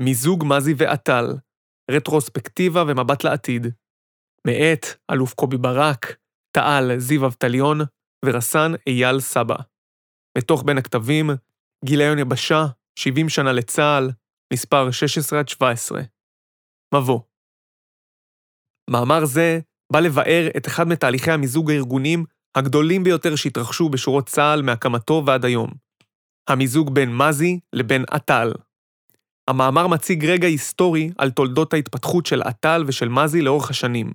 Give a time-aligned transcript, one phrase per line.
[0.00, 1.26] מיזוג מזי ועטל,
[1.90, 3.66] רטרוספקטיבה ומבט לעתיד.
[4.46, 6.16] מאת אלוף קובי ברק,
[6.56, 7.78] תעל זיו אבטליון
[8.24, 9.56] ורס"ן אייל סבא.
[10.38, 11.30] מתוך בין הכתבים,
[11.84, 12.64] גיליון יבשה,
[12.98, 14.10] 70 שנה לצה"ל,
[14.52, 14.88] מספר
[15.60, 15.96] 16-17.
[16.94, 17.20] מבוא
[18.90, 19.58] מאמר זה
[19.92, 22.24] בא לבאר את אחד מתהליכי המיזוג הארגונים
[22.54, 25.70] הגדולים ביותר שהתרחשו בשורות צה"ל מהקמתו ועד היום.
[26.48, 28.52] המיזוג בין מזי לבין עטל.
[29.48, 34.12] המאמר מציג רגע היסטורי על תולדות ההתפתחות של עטל ושל מזי לאורך השנים,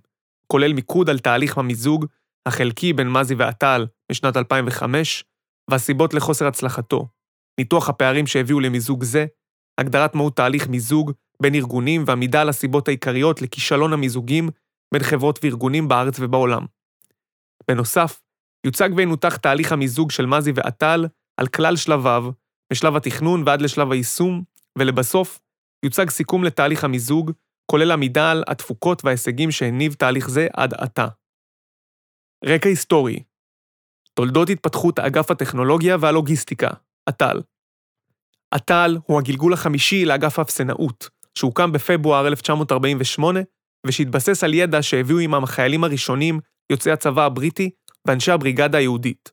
[0.48, 2.06] כולל מיקוד על תהליך המיזוג
[2.46, 5.24] החלקי בין מזי ועטל משנת 2005,
[5.72, 7.08] והסיבות לחוסר הצלחתו,
[7.60, 9.26] ניתוח הפערים שהביאו למיזוג זה,
[9.80, 14.50] הגדרת מהות תהליך מיזוג בין ארגונים ועמידה על הסיבות העיקריות לכישלון המיזוגים
[14.94, 16.66] בין חברות וארגונים בארץ ובעולם.
[17.68, 18.22] בנוסף,
[18.66, 21.06] יוצג וינותח תהליך המיזוג של מזי ועטל
[21.38, 22.26] על כלל שלביו,
[22.74, 24.44] משלב התכנון ועד לשלב היישום,
[24.78, 25.40] ולבסוף,
[25.86, 27.32] יוצג סיכום לתהליך המיזוג,
[27.72, 31.08] כולל עמידה על התפוקות וההישגים שהניב תהליך זה עד עתה.
[32.46, 33.24] רקע היסטורי
[34.20, 36.70] תולדות התפתחות אגף הטכנולוגיה והלוגיסטיקה,
[37.10, 37.42] אט"ל.
[38.56, 43.40] אט"ל הוא הגלגול החמישי לאגף האפסנאות, שהוקם בפברואר 1948,
[43.88, 46.40] ושהתבסס על ידע שהביאו עמם החיילים הראשונים,
[46.72, 47.70] יוצאי הצבא הבריטי
[48.08, 49.32] ואנשי הבריגדה היהודית.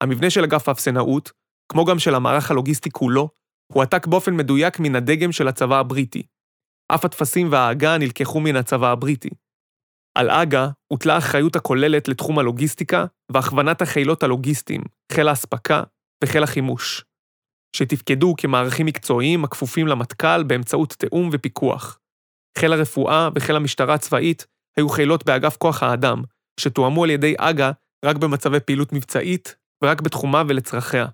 [0.00, 1.32] המבנה של אגף האפסנאות,
[1.68, 3.28] כמו גם של המערך הלוגיסטי כולו,
[3.72, 6.22] הועתק באופן מדויק מן הדגם של הצבא הבריטי.
[6.94, 9.30] אף הטפסים וההגה נלקחו מן הצבא הבריטי.
[10.18, 14.80] על אג"א הוטלה האחריות הכוללת לתחום הלוגיסטיקה והכוונת החילות הלוגיסטיים,
[15.12, 15.82] חיל האספקה
[16.24, 17.04] וחיל החימוש,
[17.76, 21.98] שתפקדו כמערכים מקצועיים הכפופים למטכ"ל באמצעות תיאום ופיקוח.
[22.58, 24.46] חיל הרפואה וחיל המשטרה הצבאית
[24.76, 26.22] היו חילות באגף כוח האדם,
[26.60, 27.70] שתואמו על ידי אג"א
[28.04, 31.06] רק במצבי פעילות מבצעית ורק בתחומה ולצרכיה.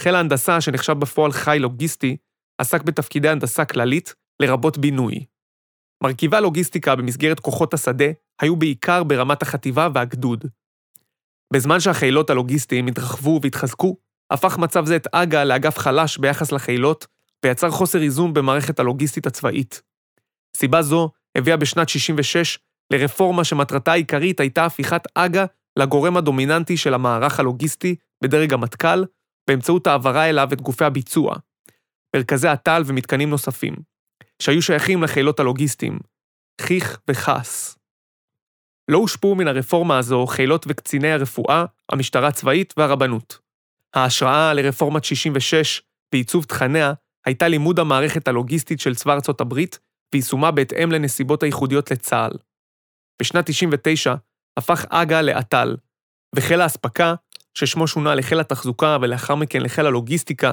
[0.00, 2.16] חיל ההנדסה, שנחשב בפועל חי לוגיסטי,
[2.58, 5.24] עסק בתפקידי הנדסה כללית, לרבות בינוי.
[6.02, 8.04] מרכיבי הלוגיסטיקה במסגרת כוחות השדה
[8.40, 10.44] היו בעיקר ברמת החטיבה והגדוד.
[11.52, 13.96] בזמן שהחילות הלוגיסטיים התרחבו והתחזקו,
[14.30, 17.06] הפך מצב זה את אג"א לאגף חלש ביחס לחילות,
[17.44, 19.82] ויצר חוסר איזון במערכת הלוגיסטית הצבאית.
[20.56, 22.58] סיבה זו הביאה בשנת 66
[22.92, 25.44] לרפורמה שמטרתה העיקרית הייתה הפיכת אג"א
[25.78, 29.04] לגורם הדומיננטי של המערך הלוגיסטי בדרג המטכ"ל,
[29.48, 31.36] באמצעות העברה אליו את גופי הביצוע,
[32.16, 33.74] מרכזי הטל ומתקנים נוספים,
[34.42, 35.98] שהיו שייכים לחילות הלוגיסטיים,
[36.60, 37.78] חיך וחס.
[38.90, 43.38] לא הושפעו מן הרפורמה הזו חילות וקציני הרפואה, המשטרה הצבאית והרבנות.
[43.94, 45.82] ההשראה לרפורמת 66
[46.12, 46.92] בעיצוב תכניה
[47.26, 49.78] הייתה לימוד המערכת הלוגיסטית של צבא ארצות הברית
[50.12, 52.32] ויישומה בהתאם לנסיבות הייחודיות לצה"ל.
[53.22, 54.14] בשנת 99
[54.56, 55.76] הפך אג"א לאט"ל,
[56.36, 57.14] וחיל האספקה,
[57.58, 60.52] ששמו שונה לחיל התחזוקה ולאחר מכן לחיל הלוגיסטיקה,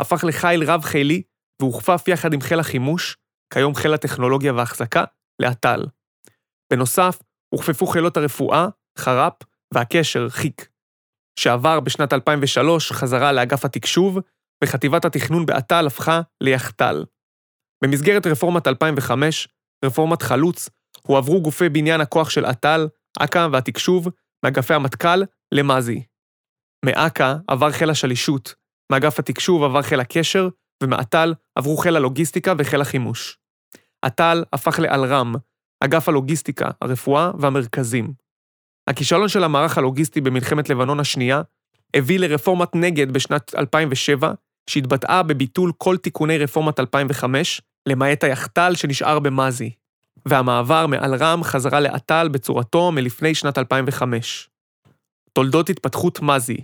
[0.00, 1.22] הפך לחיל רב-חילי
[1.62, 3.16] והוכפף יחד עם חיל החימוש,
[3.52, 5.04] כיום חיל הטכנולוגיה וההחזקה,
[5.42, 5.86] לאט"ל.
[6.72, 7.18] בנוסף,
[7.54, 8.68] הוכפפו חילות הרפואה,
[8.98, 9.32] חר"פ,
[9.74, 10.68] והקשר, חיק,
[11.38, 14.18] שעבר בשנת 2003 חזרה לאגף התקשוב,
[14.64, 17.04] וחטיבת התכנון באט"ל הפכה ליחט"ל.
[17.84, 19.48] במסגרת רפורמת 2005,
[19.84, 20.68] רפורמת חלוץ,
[21.02, 22.88] הועברו גופי בניין הכוח של אט"ל,
[23.18, 24.08] אכ"א והתקשוב,
[24.44, 25.22] מאגפי המטכ"ל
[25.52, 26.09] למזי.
[26.84, 28.54] מאכ"א עבר חיל השלישות,
[28.92, 30.48] מאגף התקשוב עבר חיל הקשר,
[30.82, 33.38] ומאט"ל עברו חיל הלוגיסטיקה וחיל החימוש.
[34.06, 35.34] אט"ל הפך לאלרם,
[35.84, 38.12] אגף הלוגיסטיקה, הרפואה והמרכזים.
[38.90, 41.42] הכישלון של המערך הלוגיסטי במלחמת לבנון השנייה
[41.96, 44.32] הביא לרפורמת נגד בשנת 2007,
[44.70, 49.70] שהתבטאה בביטול כל תיקוני רפורמת 2005, למעט היחט"ל שנשאר במזי,
[50.26, 54.50] והמעבר מאלרם חזרה לאט"ל בצורתו מלפני שנת 2005.
[55.32, 56.56] תולדות התפתחות מזי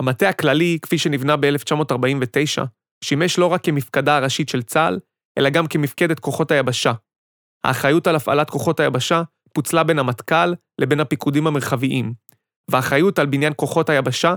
[0.00, 2.64] המטה הכללי, כפי שנבנה ב-1949,
[3.04, 4.98] שימש לא רק כמפקדה הראשית של צה"ל,
[5.38, 6.92] אלא גם כמפקדת כוחות היבשה.
[7.64, 9.22] האחריות על הפעלת כוחות היבשה
[9.54, 12.12] פוצלה בין המטכ"ל לבין הפיקודים המרחביים,
[12.70, 14.34] והאחריות על בניין כוחות היבשה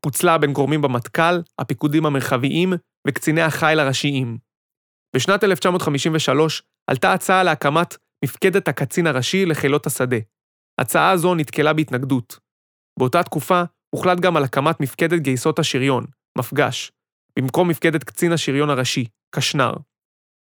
[0.00, 2.72] פוצלה בין גורמים במטכ"ל, הפיקודים המרחביים
[3.08, 4.38] וקציני החיל הראשיים.
[5.16, 10.16] בשנת 1953 עלתה הצעה להקמת מפקדת הקצין הראשי לחילות השדה.
[10.80, 12.38] הצעה זו נתקלה בהתנגדות.
[12.98, 13.62] באותה תקופה
[13.96, 16.04] הוחלט גם על הקמת מפקדת גייסות השריון,
[16.38, 16.92] מפגש,
[17.38, 19.04] במקום מפקדת קצין השריון הראשי,
[19.34, 19.72] קשנר.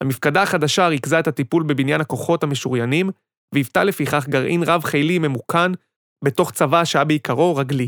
[0.04, 3.10] המפקדה החדשה ריכזה את הטיפול בבניין הכוחות המשוריינים,
[3.54, 5.72] והיוותה לפיכך גרעין רב-חילי ממוכן
[6.26, 7.88] בתוך צבא שהיה בעיקרו רגלי.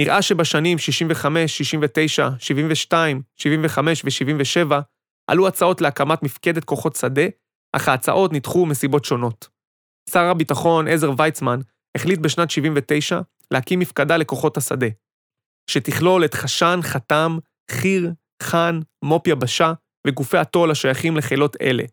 [0.00, 4.74] נראה שבשנים 65, 69, 72, 75 ו-77
[5.30, 7.26] עלו הצעות להקמת מפקדת כוחות שדה,
[7.72, 9.48] אך ההצעות נדחו מסיבות שונות.
[10.10, 11.60] שר הביטחון עזר ויצמן
[11.96, 13.20] החליט בשנת 79
[13.54, 14.86] להקים מפקדה לכוחות השדה,
[15.70, 17.38] שתכלול את חשן, חתם,
[17.70, 18.10] חי"ר,
[18.42, 19.72] חאן, מו"פ יבשה
[20.06, 21.84] וגופי התו"ל השייכים לחילות אלה.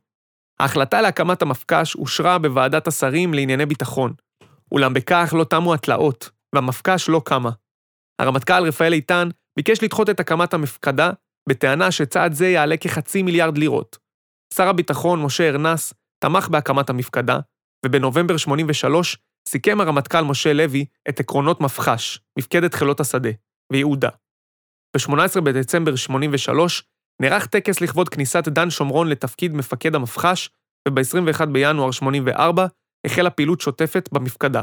[0.59, 4.13] ההחלטה להקמת המפק"ש אושרה בוועדת השרים לענייני ביטחון,
[4.71, 7.49] אולם בכך לא תמו התלאות, והמפק"ש לא קמה.
[8.21, 11.11] הרמטכ"ל רפאל איתן ביקש לדחות את הקמת המפקדה,
[11.49, 13.97] בטענה שצעד זה יעלה כחצי מיליארד לירות.
[14.53, 17.39] שר הביטחון משה ארנס תמך בהקמת המפקדה,
[17.85, 19.17] ובנובמבר 83
[19.47, 23.29] סיכם הרמטכ"ל משה לוי את עקרונות מפח"ש, מפקדת חילות השדה,
[23.71, 24.09] וייעודה.
[24.95, 26.83] ב-18 בדצמבר 83
[27.21, 30.49] נערך טקס לכבוד כניסת דן שומרון לתפקיד מפקד המפח"ש,
[30.87, 32.65] וב-21 בינואר 84
[33.05, 34.61] החלה פעילות שוטפת במפקדה.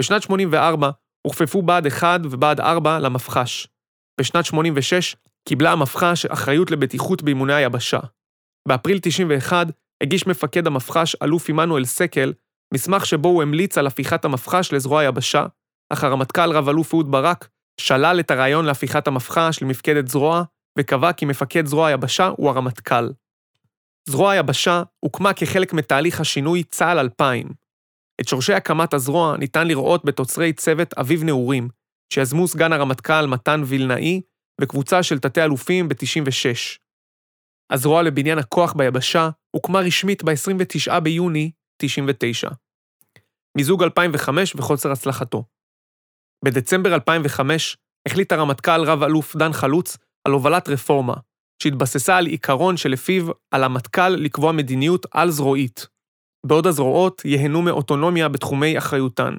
[0.00, 0.90] בשנת 84
[1.26, 3.66] הוכפפו בה"ד 1 ובה"ד 4 למפח"ש.
[4.20, 5.16] בשנת 86
[5.48, 8.00] קיבלה המפח"ש אחריות לבטיחות באימוני היבשה.
[8.68, 9.66] באפריל 91
[10.02, 12.32] הגיש מפקד המפח"ש, אלוף עמנואל סקל,
[12.76, 15.46] מסמך שבו הוא המליץ על הפיכת המפח"ש לזרוע היבשה,
[15.90, 17.48] אך הרמטכ"ל רב-אלוף אהוד ברק
[17.80, 20.42] שלל את הרעיון להפיכת המפח"ש למפקדת זרוע,
[20.78, 23.10] וקבע כי מפקד זרוע היבשה הוא הרמטכ"ל.
[24.08, 27.48] זרוע היבשה הוקמה כחלק מתהליך השינוי צה"ל 2000.
[28.20, 31.68] את שורשי הקמת הזרוע ניתן לראות בתוצרי צוות אביב נעורים,
[32.12, 34.20] שיזמו סגן הרמטכ"ל מתן וילנאי
[34.60, 36.78] וקבוצה של תתי-אלופים ב-96.
[37.70, 41.50] הזרוע לבניין הכוח ביבשה הוקמה רשמית ב-29 ביוני
[41.82, 42.48] 99.
[43.56, 45.44] מיזוג 2005 וחוסר הצלחתו.
[46.44, 47.76] בדצמבר 2005
[48.08, 51.14] החליט הרמטכ"ל רב-אלוף דן חלוץ על הובלת רפורמה,
[51.62, 55.86] שהתבססה על עיקרון שלפיו על המטכ"ל לקבוע מדיניות על-זרועית,
[56.46, 59.34] בעוד הזרועות ייהנו מאוטונומיה בתחומי אחריותן.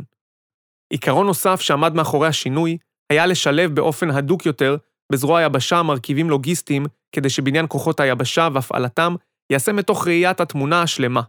[0.94, 2.78] עיקרון נוסף שעמד מאחורי השינוי
[3.10, 4.78] היה לשלב באופן הדוק יותר
[5.12, 9.16] בזרוע היבשה מרכיבים לוגיסטיים כדי שבניין כוחות היבשה והפעלתם
[9.52, 11.22] ייעשה מתוך ראיית התמונה השלמה.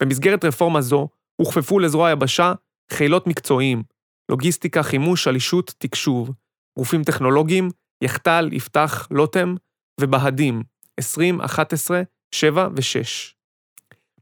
[0.00, 1.08] במסגרת רפורמה זו
[1.40, 2.52] הוכפפו לזרוע היבשה
[2.92, 3.82] חילות מקצועיים,
[4.30, 6.30] לוגיסטיקה, חימוש, שלישות, תקשוב,
[6.78, 7.68] גופים טכנולוגיים,
[8.04, 9.54] יחט"ל, יפתח, לוטם,
[10.00, 10.62] ובהדים,
[11.00, 12.02] 20, 11,
[12.34, 13.34] 7 ו-6.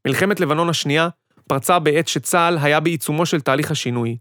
[0.06, 1.08] מלחמת לבנון השנייה
[1.48, 4.19] פרצה בעת שצה"ל היה בעיצומו של תהליך השינוי.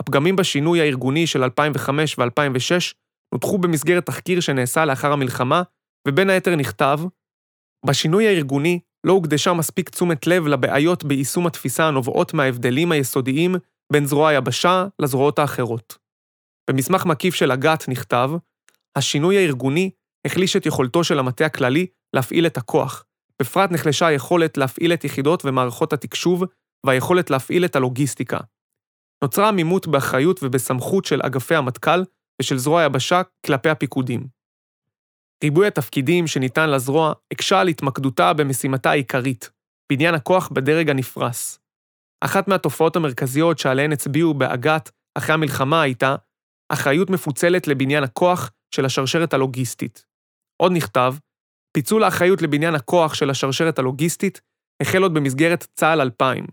[0.00, 2.94] הפגמים בשינוי הארגוני של 2005 ו-2006
[3.34, 5.62] נותחו במסגרת תחקיר שנעשה לאחר המלחמה,
[6.08, 7.00] ובין היתר נכתב,
[7.86, 13.56] בשינוי הארגוני לא הוקדשה מספיק תשומת לב לבעיות ביישום התפיסה הנובעות מההבדלים היסודיים
[13.92, 15.98] בין זרוע היבשה לזרועות האחרות.
[16.70, 18.30] במסמך מקיף של אג"ת נכתב,
[18.96, 19.90] השינוי הארגוני
[20.26, 21.86] החליש את יכולתו של המטה הכללי
[22.16, 23.04] להפעיל את הכוח,
[23.42, 26.44] בפרט נחלשה היכולת להפעיל את יחידות ומערכות התקשוב
[26.86, 28.38] והיכולת להפעיל את הלוגיסטיקה.
[29.24, 32.04] נוצרה עמימות באחריות ובסמכות של אגפי המטכ"ל
[32.42, 34.39] ושל זרוע היבשה כלפי הפיקודים.
[35.44, 39.50] ריבוי התפקידים שניתן לזרוע הקשה על התמקדותה במשימתה העיקרית,
[39.92, 41.58] בניין הכוח בדרג הנפרס.
[42.24, 46.16] אחת מהתופעות המרכזיות שעליהן הצביעו באג"ת אחרי המלחמה הייתה
[46.72, 50.06] אחריות מפוצלת לבניין הכוח של השרשרת הלוגיסטית.
[50.62, 51.14] עוד נכתב,
[51.76, 54.40] פיצול האחריות לבניין הכוח של השרשרת הלוגיסטית
[54.82, 56.46] החל עוד במסגרת צה"ל 2000.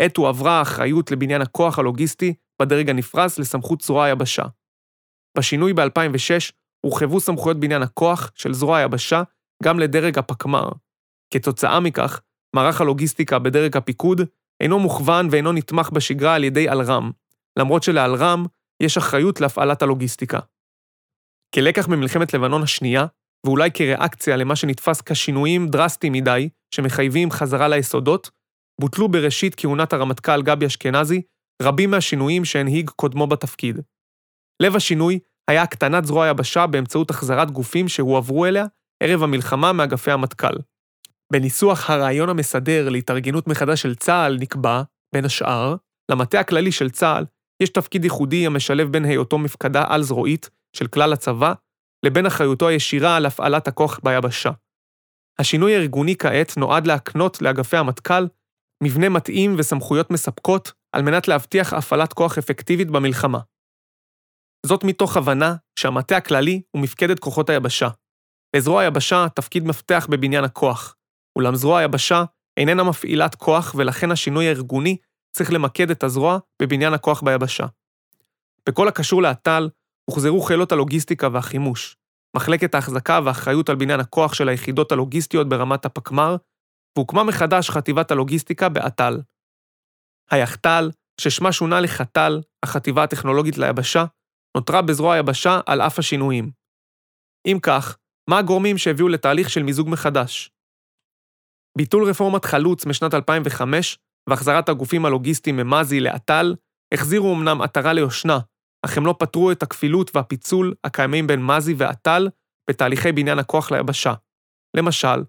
[0.00, 4.44] עת הועברה האחריות לבניין הכוח הלוגיסטי בדרג הנפרס לסמכות זרוע היבשה.
[5.38, 6.52] בשינוי ב-2006
[6.86, 9.22] הורחבו סמכויות בניין הכוח של זרוע היבשה
[9.62, 10.68] גם לדרג הפקמ"ר.
[11.34, 12.20] כתוצאה מכך,
[12.56, 14.20] מערך הלוגיסטיקה בדרג הפיקוד
[14.62, 17.10] אינו מוכוון ואינו נתמך בשגרה על ידי אלר"ם,
[17.58, 18.46] למרות שלאלר"ם
[18.82, 20.38] יש אחריות להפעלת הלוגיסטיקה.
[21.54, 23.06] כלקח ממלחמת לבנון השנייה,
[23.46, 28.30] ואולי כריאקציה למה שנתפס כשינויים דרסטיים מדי, שמחייבים חזרה ליסודות,
[28.80, 31.22] בוטלו בראשית כהונת הרמטכ"ל גבי אשכנזי
[31.62, 33.80] רבים מהשינויים שהנהיג קודמו בתפקיד.
[34.62, 35.18] לב השינוי
[35.52, 38.66] היה הקטנת זרוע היבשה באמצעות החזרת גופים שהועברו אליה
[39.02, 40.54] ערב המלחמה מאגפי המטכ"ל.
[41.32, 44.82] בניסוח הרעיון המסדר להתארגנות מחדש של צה"ל נקבע,
[45.14, 45.76] בין השאר,
[46.10, 47.24] למטה הכללי של צה"ל
[47.62, 51.52] יש תפקיד ייחודי המשלב בין היותו מפקדה על-זרועית של כלל הצבא,
[52.04, 54.50] לבין אחריותו הישירה על הפעלת הכוח ביבשה.
[55.38, 58.26] השינוי הארגוני כעת נועד להקנות לאגפי המטכ"ל
[58.84, 63.38] מבנה מתאים וסמכויות מספקות על מנת להבטיח הפעלת כוח אפקטיבית במלחמה.
[64.66, 67.88] זאת מתוך הבנה שהמטה הכללי הוא מפקדת כוחות היבשה.
[68.56, 70.96] לזרוע היבשה תפקיד מפתח בבניין הכוח,
[71.36, 72.24] אולם זרוע היבשה
[72.56, 74.96] איננה מפעילת כוח ולכן השינוי הארגוני
[75.36, 77.66] צריך למקד את הזרוע בבניין הכוח ביבשה.
[78.68, 79.68] בכל הקשור לאט"ל,
[80.10, 81.96] הוחזרו חילות הלוגיסטיקה והחימוש,
[82.36, 86.36] מחלקת ההחזקה והאחריות על בניין הכוח של היחידות הלוגיסטיות ברמת הפקמ"ר,
[86.96, 89.20] והוקמה מחדש חטיבת הלוגיסטיקה באט"ל.
[90.30, 90.90] היחט"ל,
[91.20, 94.04] ששמה שונה לחט"ל, החטיבה הטכנולוגית ליבשה,
[94.56, 96.50] נותרה בזרוע היבשה על אף השינויים.
[97.46, 97.98] אם כך,
[98.30, 100.50] מה הגורמים שהביאו לתהליך של מיזוג מחדש?
[101.78, 106.54] ביטול רפורמת חלוץ משנת 2005 והחזרת הגופים הלוגיסטיים ממזי לאט"ל
[106.94, 108.38] החזירו אמנם עטרה ליושנה,
[108.84, 112.28] אך הם לא פתרו את הכפילות והפיצול הקיימים בין מזי ואט"ל
[112.70, 114.14] בתהליכי בניין הכוח ליבשה.
[114.76, 115.24] למשל,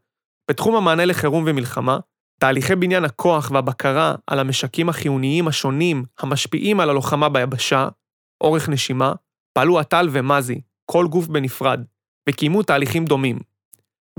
[0.51, 1.99] בתחום המענה לחירום ומלחמה,
[2.39, 7.87] תהליכי בניין הכוח והבקרה על המשקים החיוניים השונים המשפיעים על הלוחמה ביבשה,
[8.41, 9.13] אורך נשימה,
[9.53, 11.83] פעלו עטל ומזי, כל גוף בנפרד,
[12.29, 13.39] וקיימו תהליכים דומים.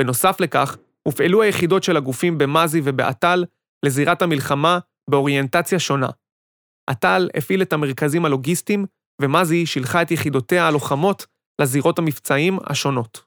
[0.01, 3.45] בנוסף לכך, הופעלו היחידות של הגופים במזי ובעטל
[3.85, 4.79] לזירת המלחמה
[5.11, 6.09] באוריינטציה שונה.
[6.87, 8.87] עטל הפעיל את המרכזים הלוגיסטיים,
[9.23, 11.27] ומזי שילחה את יחידותיה הלוחמות
[11.61, 13.25] לזירות המבצעיים השונות.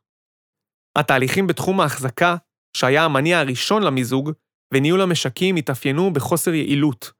[0.98, 2.36] התהליכים בתחום ההחזקה,
[2.78, 4.32] שהיה המניע הראשון למיזוג,
[4.74, 7.12] וניהול המשקים התאפיינו בחוסר יעילות.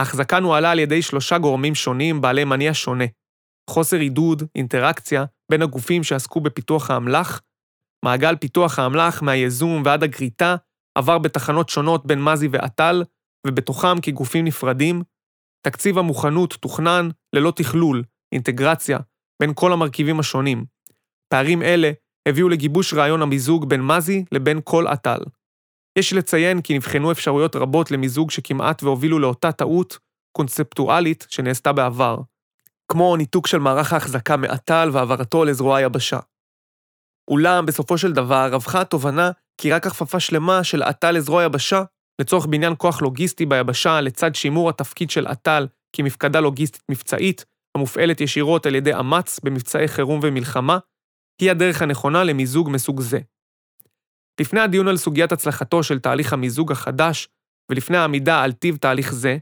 [0.00, 3.04] ההחזקה נוהלה על ידי שלושה גורמים שונים בעלי מניע שונה.
[3.70, 7.40] חוסר עידוד, אינטראקציה, בין הגופים שעסקו בפיתוח האמל"ח,
[8.04, 10.56] מעגל פיתוח האמל"ח מהייזום ועד הגריטה
[10.98, 13.04] עבר בתחנות שונות בין מזי ועטל,
[13.46, 15.02] ובתוכם כגופים נפרדים.
[15.66, 18.02] תקציב המוכנות תוכנן ללא תכלול,
[18.34, 18.98] אינטגרציה,
[19.42, 20.64] בין כל המרכיבים השונים.
[21.32, 21.90] פערים אלה
[22.28, 25.20] הביאו לגיבוש רעיון המיזוג בין מזי לבין כל עטל.
[25.98, 29.98] יש לציין כי נבחנו אפשרויות רבות למיזוג שכמעט והובילו לאותה טעות
[30.36, 32.18] קונספטואלית שנעשתה בעבר,
[32.92, 36.18] כמו ניתוק של מערך ההחזקה מעטל והעברתו לזרוע היבשה.
[37.30, 39.30] אולם בסופו של דבר רווחה התובנה
[39.60, 41.82] כי רק הכפפה שלמה של עטל לזרוע יבשה,
[42.20, 47.44] לצורך בניין כוח לוגיסטי ביבשה לצד שימור התפקיד של עטל כמפקדה לוגיסטית מבצעית,
[47.74, 50.78] המופעלת ישירות על ידי אמ"ץ במבצעי חירום ומלחמה,
[51.40, 53.18] היא הדרך הנכונה למיזוג מסוג זה.
[54.40, 57.28] לפני הדיון על סוגיית הצלחתו של תהליך המיזוג החדש,
[57.70, 59.36] ולפני העמידה על טיב תהליך זה,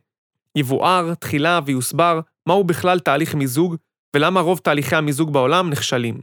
[0.59, 3.77] יבואר תחילה ויוסבר מהו בכלל תהליך מיזוג
[4.17, 6.21] ולמה רוב תהליכי המיזוג בעולם נכשלים.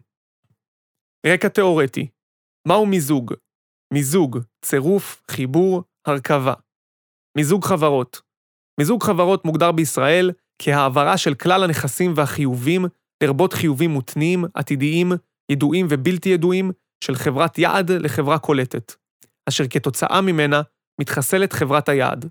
[1.27, 2.07] רקע תאורטי
[2.67, 3.33] מהו מיזוג?
[3.93, 6.53] מיזוג, צירוף, חיבור, הרכבה.
[7.37, 8.21] מיזוג חברות
[8.79, 10.31] מיזוג חברות מוגדר בישראל
[10.61, 12.85] כהעברה של כלל הנכסים והחיובים,
[13.23, 15.11] לרבות חיובים מותנים, עתידיים,
[15.51, 16.71] ידועים ובלתי ידועים,
[17.03, 18.93] של חברת יעד לחברה קולטת,
[19.49, 20.61] אשר כתוצאה ממנה
[21.01, 22.29] מתחסלת חברת היעד.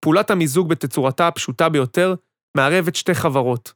[0.00, 2.14] פעולת המיזוג בתצורתה הפשוטה ביותר
[2.56, 3.72] מערבת שתי חברות,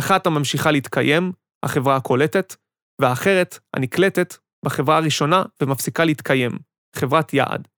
[0.00, 1.32] אחת הממשיכה להתקיים,
[1.64, 2.54] החברה הקולטת,
[3.00, 4.34] והאחרת, הנקלטת,
[4.64, 6.50] בחברה הראשונה ומפסיקה להתקיים,
[6.96, 7.68] חברת יעד.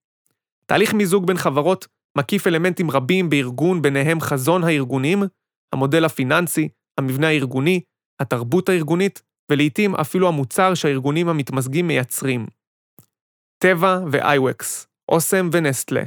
[0.66, 1.86] תהליך מיזוג בין חברות
[2.18, 5.22] מקיף אלמנטים רבים בארגון, ביניהם חזון הארגונים,
[5.74, 6.68] המודל הפיננסי,
[6.98, 7.80] המבנה הארגוני,
[8.20, 12.46] התרבות הארגונית, ולעיתים אפילו המוצר שהארגונים המתמזגים מייצרים.
[13.58, 14.64] טבע ו-iWEX,
[15.08, 16.02] אוסם ונסטלה,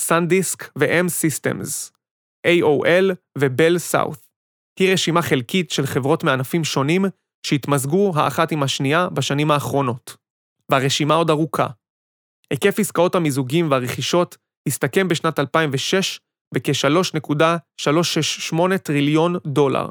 [0.00, 1.90] סנדיסק ו-M Systems,
[2.46, 4.28] AOL ובל סאות'.
[4.78, 7.04] היא רשימה חלקית של חברות מענפים שונים
[7.46, 10.16] שהתמזגו האחת עם השנייה בשנים האחרונות.
[10.70, 11.66] והרשימה עוד ארוכה.
[12.50, 14.36] היקף עסקאות המיזוגים והרכישות
[14.68, 16.20] הסתכם בשנת 2006
[16.54, 19.88] בכ-3.368 טריליון דולר,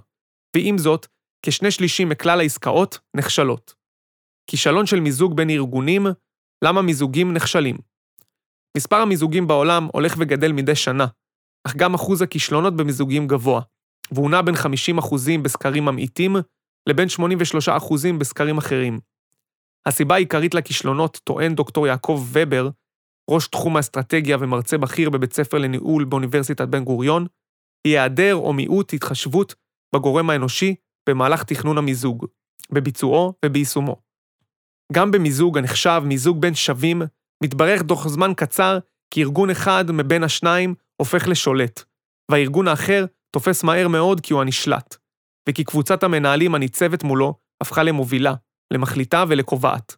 [0.55, 1.07] ועם זאת,
[1.47, 3.73] כשני שלישים מכלל העסקאות נכשלות.
[4.49, 6.07] כישלון של מיזוג בין ארגונים,
[6.63, 7.77] למה מיזוגים נכשלים?
[8.77, 11.05] מספר המיזוגים בעולם הולך וגדל מדי שנה,
[11.67, 13.61] אך גם אחוז הכישלונות במיזוגים גבוה,
[14.11, 16.35] והוא נע בין 50% בסקרים ממעיטים
[16.89, 18.99] לבין 83% בסקרים אחרים.
[19.85, 22.69] הסיבה העיקרית לכישלונות, טוען דוקטור יעקב ובר,
[23.31, 27.27] ראש תחום האסטרטגיה ומרצה בכיר בבית ספר לניהול באוניברסיטת בן גוריון,
[27.87, 29.55] היא היעדר או מיעוט התחשבות
[29.95, 30.75] בגורם האנושי
[31.09, 32.25] במהלך תכנון המיזוג,
[32.71, 34.01] בביצועו וביישומו.
[34.93, 37.01] גם במיזוג הנחשב מיזוג בין שווים,
[37.43, 38.79] מתברך תוך זמן קצר
[39.13, 41.83] כי ארגון אחד מבין השניים הופך לשולט,
[42.31, 44.95] והארגון האחר תופס מהר מאוד כי הוא הנשלט,
[45.49, 48.33] וכי קבוצת המנהלים הניצבת מולו הפכה למובילה,
[48.73, 49.95] למחליטה ולקובעת.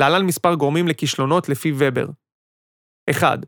[0.00, 2.06] להלן מספר גורמים לכישלונות לפי ובר.
[3.10, 3.38] 1.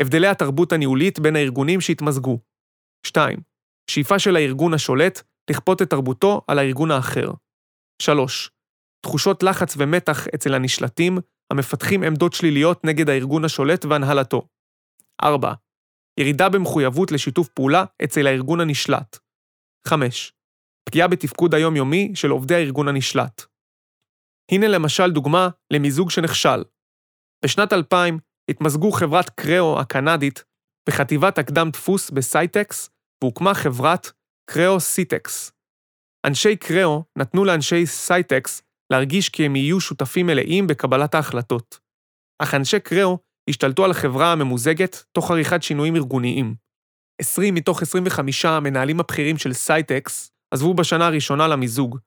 [0.00, 2.38] הבדלי התרבות הניהולית בין הארגונים שהתמזגו.
[3.06, 3.38] 2.
[3.90, 7.30] שאיפה של הארגון השולט לכפות את תרבותו על הארגון האחר.
[8.02, 8.50] 3.
[9.06, 11.18] תחושות לחץ ומתח אצל הנשלטים,
[11.52, 14.42] המפתחים עמדות שליליות נגד הארגון השולט והנהלתו.
[15.22, 15.52] 4.
[16.20, 19.18] ירידה במחויבות לשיתוף פעולה אצל הארגון הנשלט.
[19.88, 20.32] 5.
[20.88, 23.42] פגיעה בתפקוד היומיומי של עובדי הארגון הנשלט.
[24.50, 26.64] הנה למשל דוגמה למיזוג שנכשל.
[27.44, 28.18] בשנת 2000
[28.50, 30.44] התמזגו חברת Creo הקנדית
[30.88, 32.90] בחטיבת הקדם דפוס ב Scitex,
[33.22, 34.12] והוקמה חברת
[34.50, 35.52] Creo Scitex.
[36.26, 41.78] אנשי Creo נתנו לאנשי Scitex להרגיש כי הם יהיו שותפים מלאים בקבלת ההחלטות.
[42.42, 43.18] אך אנשי Creo
[43.50, 46.54] השתלטו על החברה הממוזגת תוך עריכת שינויים ארגוניים.
[47.20, 51.98] 20 מתוך 25 המנהלים הבכירים של Scitex עזבו בשנה הראשונה למיזוג.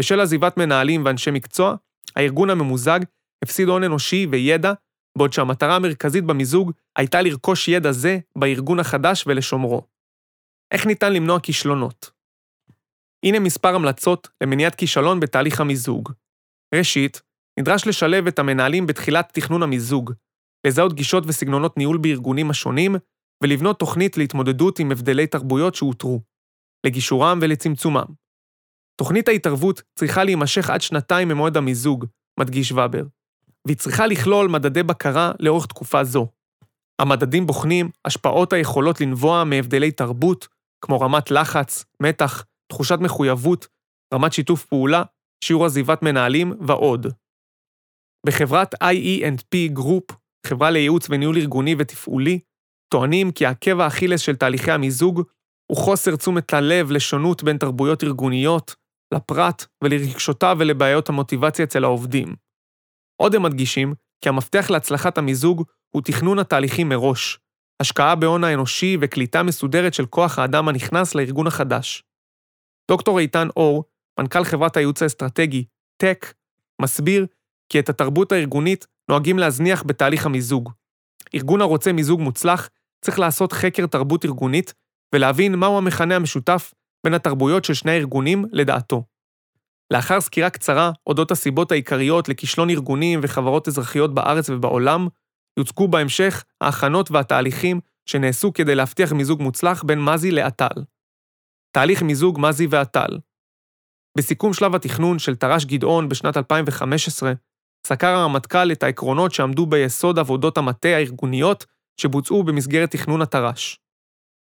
[0.00, 1.74] בשל עזיבת מנהלים ואנשי מקצוע,
[2.16, 3.00] הארגון הממוזג
[3.44, 4.72] הפסיד הון אנושי וידע,
[5.18, 9.91] בעוד שהמטרה המרכזית במיזוג הייתה לרכוש ידע זה בארגון החדש ולשומרו.
[10.72, 12.10] איך ניתן למנוע כישלונות?
[13.26, 16.12] הנה מספר המלצות למניעת כישלון בתהליך המיזוג.
[16.74, 17.22] ראשית,
[17.60, 20.12] נדרש לשלב את המנהלים בתחילת תכנון המיזוג,
[20.66, 22.94] לזהות גישות וסגנונות ניהול בארגונים השונים,
[23.42, 26.20] ולבנות תוכנית להתמודדות עם הבדלי תרבויות שאותרו,
[26.86, 28.06] לגישורם ולצמצומם.
[29.00, 32.06] תוכנית ההתערבות צריכה להימשך עד שנתיים ממועד המיזוג,
[32.40, 33.02] מדגיש ואבר,
[33.66, 36.28] והיא צריכה לכלול מדדי בקרה לאורך תקופה זו.
[37.00, 40.48] המדדים בוחנים השפעות היכולות לנבוע מהבדלי תרבות,
[40.84, 43.66] כמו רמת לחץ, מתח, תחושת מחויבות,
[44.14, 45.02] רמת שיתוף פעולה,
[45.44, 47.06] שיעור עזיבת מנהלים ועוד.
[48.26, 52.40] בחברת IE&P Group, חברה לייעוץ וניהול ארגוני ותפעולי,
[52.92, 55.22] טוענים כי עקב האכילס של תהליכי המיזוג
[55.70, 58.74] הוא חוסר תשומת הלב לשונות בין תרבויות ארגוניות,
[59.14, 62.34] לפרט ולרגשותיו ולבעיות המוטיבציה אצל העובדים.
[63.20, 67.38] עוד הם מדגישים כי המפתח להצלחת המיזוג הוא תכנון התהליכים מראש,
[67.82, 72.02] השקעה בהון האנושי וקליטה מסודרת של כוח האדם הנכנס לארגון החדש.
[72.90, 73.84] דוקטור איתן אור,
[74.20, 75.64] מנכ"ל חברת הייעוץ האסטרטגי,
[75.96, 76.34] טק,
[76.82, 77.26] מסביר
[77.68, 80.72] כי את התרבות הארגונית נוהגים להזניח בתהליך המיזוג.
[81.34, 82.68] ארגון הרוצה מיזוג מוצלח
[83.04, 84.74] צריך לעשות חקר תרבות ארגונית
[85.14, 86.74] ולהבין מהו המכנה המשותף
[87.04, 89.04] בין התרבויות של שני הארגונים לדעתו.
[89.92, 95.08] לאחר סקירה קצרה אודות הסיבות העיקריות לכישלון ארגונים וחברות אזרחיות בארץ ובעולם,
[95.58, 100.82] יוצגו בהמשך ההכנות והתהליכים שנעשו כדי להבטיח מיזוג מוצלח בין מזי לאט"ל.
[101.74, 103.18] תהליך מיזוג מזי ואט"ל
[104.18, 107.32] בסיכום שלב התכנון של תר"ש גדעון בשנת 2015,
[107.86, 111.66] סקר הרמטכ"ל את העקרונות שעמדו ביסוד עבודות המטה הארגוניות
[112.00, 113.78] שבוצעו במסגרת תכנון התר"ש.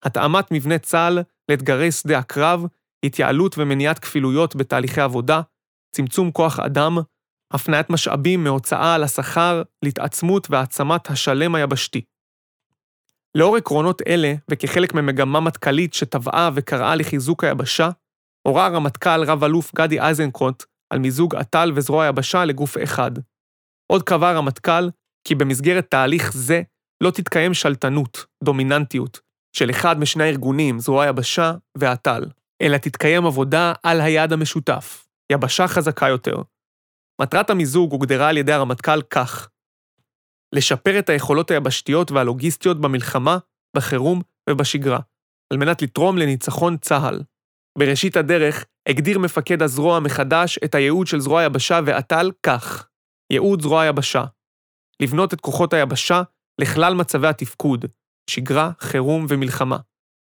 [0.03, 2.65] התאמת מבנה צה"ל לאתגרי שדה הקרב,
[3.05, 5.41] התייעלות ומניעת כפילויות בתהליכי עבודה,
[5.95, 6.97] צמצום כוח אדם,
[7.53, 12.01] הפניית משאבים מהוצאה על השכר להתעצמות והעצמת השלם היבשתי.
[13.35, 17.89] לאור עקרונות אלה, וכחלק ממגמה מטכ"לית שטבעה וקראה לחיזוק היבשה,
[18.47, 23.11] הורה הרמטכ"ל רב-אלוף גדי איזנקוט על מיזוג אט"ל וזרוע היבשה לגוף אחד.
[23.91, 24.89] עוד קבע הרמטכ"ל
[25.27, 26.61] כי במסגרת תהליך זה
[27.03, 29.19] לא תתקיים שלטנות, דומיננטיות,
[29.53, 32.23] של אחד משני הארגונים, זרוע היבשה ואט"ל,
[32.61, 36.41] אלא תתקיים עבודה על היעד המשותף, יבשה חזקה יותר.
[37.21, 39.49] מטרת המיזוג הוגדרה על ידי הרמטכ"ל כך:
[40.55, 43.37] לשפר את היכולות היבשתיות והלוגיסטיות במלחמה,
[43.75, 44.99] בחירום ובשגרה,
[45.53, 47.23] על מנת לתרום לניצחון צה"ל.
[47.79, 52.87] בראשית הדרך הגדיר מפקד הזרוע מחדש את הייעוד של זרוע היבשה ואט"ל כך:
[53.33, 54.25] ייעוד זרוע היבשה.
[55.01, 56.21] לבנות את כוחות היבשה
[56.61, 57.85] לכלל מצבי התפקוד,
[58.29, 59.77] שגרה, חירום ומלחמה,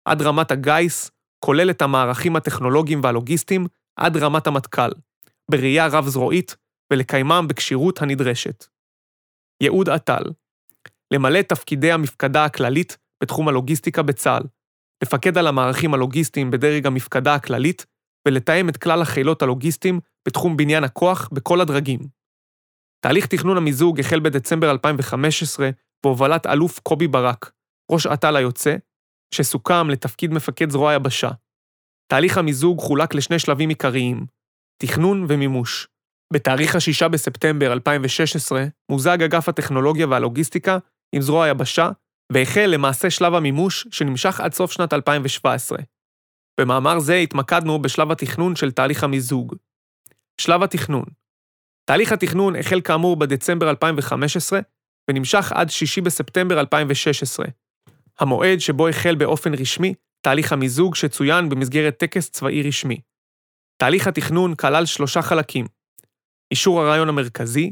[0.08, 1.12] עד רמת הגיס,
[1.46, 3.68] כולל את המערכים הטכנולוגיים והלוגיסטיים,
[4.00, 4.90] עד רמת המטכ"ל,
[5.52, 6.56] בראייה רב-זרועית
[6.94, 8.66] ולקיימם בכשירות הנדרשת.
[9.64, 10.24] ייעוד אט"ל
[11.14, 14.44] למלא תפקידי המפקדה הכללית בתחום הלוגיסטיקה בצה"ל,
[15.04, 17.86] לפקד על המערכים הלוגיסטיים בדרג המפקדה הכללית
[18.28, 22.00] ולתאם את כלל החילות הלוגיסטיים בתחום בניין הכוח בכל הדרגים.
[23.00, 25.70] תהליך תכנון המיזוג החל בדצמבר 2015
[26.04, 27.52] בהובלת אלוף קובי ברק,
[27.92, 28.76] ראש אט"ל היוצא,
[29.34, 31.30] שסוכם לתפקיד מפקד זרוע היבשה.
[32.12, 34.26] תהליך המיזוג חולק לשני שלבים עיקריים,
[34.84, 35.88] תכנון ומימוש.
[36.34, 40.78] בתאריך ה-6 בספטמבר 2016 מוזג אגף הטכנולוגיה והלוגיסטיקה
[41.16, 41.90] עם זרוע היבשה,
[42.32, 45.78] והחל למעשה שלב המימוש שנמשך עד סוף שנת 2017.
[46.60, 49.56] במאמר זה התמקדנו בשלב התכנון של תהליך המיזוג.
[50.42, 51.06] שלב התכנון
[51.86, 54.60] תהליך התכנון החל כאמור בדצמבר 2015
[55.10, 57.46] ונמשך עד 6 בספטמבר 2016.
[58.20, 63.00] המועד שבו החל באופן רשמי תהליך המיזוג שצוין במסגרת טקס צבאי רשמי.
[63.78, 65.66] תהליך התכנון כלל שלושה חלקים
[66.52, 67.72] אישור הרעיון המרכזי,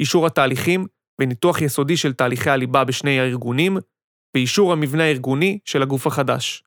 [0.00, 0.86] אישור התהליכים
[1.20, 3.76] וניתוח יסודי של תהליכי הליבה בשני הארגונים,
[4.34, 6.64] ואישור המבנה הארגוני של הגוף החדש.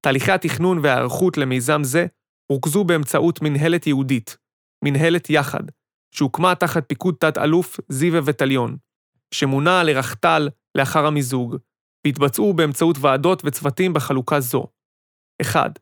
[0.00, 2.06] תהליכי התכנון וההיערכות למיזם זה
[2.52, 4.36] רוכזו באמצעות מנהלת ייעודית,
[4.84, 5.62] מנהלת יחד,
[6.14, 8.76] שהוקמה תחת פיקוד תת-אלוף זיו וטליון,
[9.34, 11.56] שמונה לרחטל לאחר המיזוג,
[12.06, 14.66] והתבצעו באמצעות ועדות וצוותים בחלוקה זו.
[15.42, 15.78] 1.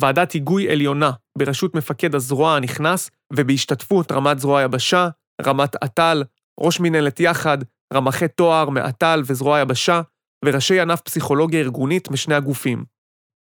[0.00, 5.08] ועדת היגוי עליונה בראשות מפקד הזרוע הנכנס ובהשתתפות רמת זרוע היבשה,
[5.46, 6.22] רמת אט"ל,
[6.60, 7.58] ראש מנהלת יחד,
[7.94, 10.00] רמחי תואר מאט"ל וזרוע היבשה,
[10.44, 12.84] וראשי ענף פסיכולוגיה ארגונית משני הגופים.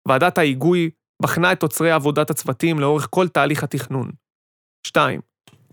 [0.08, 0.90] ועדת ההיגוי
[1.22, 4.10] בחנה את תוצרי עבודת הצוותים לאורך כל תהליך התכנון.
[4.86, 5.20] 2.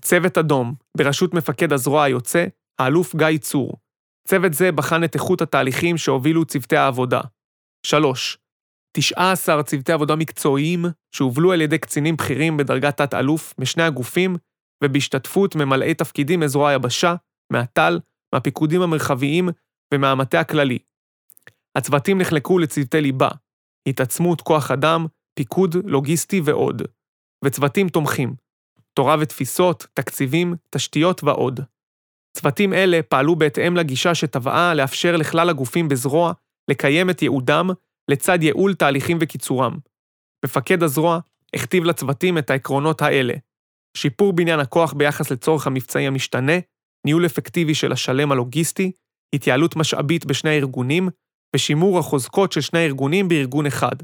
[0.01, 2.45] צוות אדום, בראשות מפקד הזרוע היוצא,
[2.79, 3.73] האלוף גיא צור.
[4.27, 7.21] צוות זה בחן את איכות התהליכים שהובילו צוותי העבודה.
[7.85, 8.37] 3.
[8.91, 14.35] 19 צוותי עבודה מקצועיים שהובלו על ידי קצינים בכירים בדרגת תת-אלוף משני הגופים
[14.83, 17.15] ובהשתתפות ממלאי תפקידים מזרוע היבשה,
[17.51, 17.99] מהט"ל,
[18.33, 19.49] מהפיקודים המרחביים
[19.93, 20.79] ומהמטה הכללי.
[21.75, 23.29] הצוותים נחלקו לצוותי ליבה,
[23.87, 26.81] התעצמות כוח אדם, פיקוד לוגיסטי ועוד,
[27.45, 28.33] וצוותים תומכים,
[28.93, 31.59] תורה ותפיסות, תקציבים, תשתיות ועוד.
[32.37, 36.33] צוותים אלה פעלו בהתאם לגישה שטבעה לאפשר לכלל הגופים בזרוע
[36.69, 37.69] לקיים את ייעודם
[38.09, 39.77] לצד ייעול תהליכים וקיצורם.
[40.45, 41.19] מפקד הזרוע
[41.53, 43.33] הכתיב לצוותים את העקרונות האלה
[43.97, 46.53] שיפור בניין הכוח ביחס לצורך המבצעי המשתנה,
[47.05, 48.91] ניהול אפקטיבי של השלם הלוגיסטי,
[49.35, 51.09] התייעלות משאבית בשני הארגונים,
[51.55, 53.95] ושימור החוזקות של שני הארגונים בארגון אחד.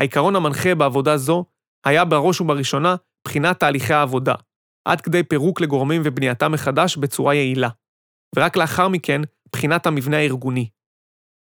[0.00, 1.44] העיקרון המנחה בעבודה זו
[1.86, 4.34] היה בראש ובראשונה בחינת תהליכי העבודה,
[4.88, 7.68] עד כדי פירוק לגורמים ובנייתם מחדש בצורה יעילה,
[8.36, 9.20] ורק לאחר מכן
[9.52, 10.68] בחינת המבנה הארגוני.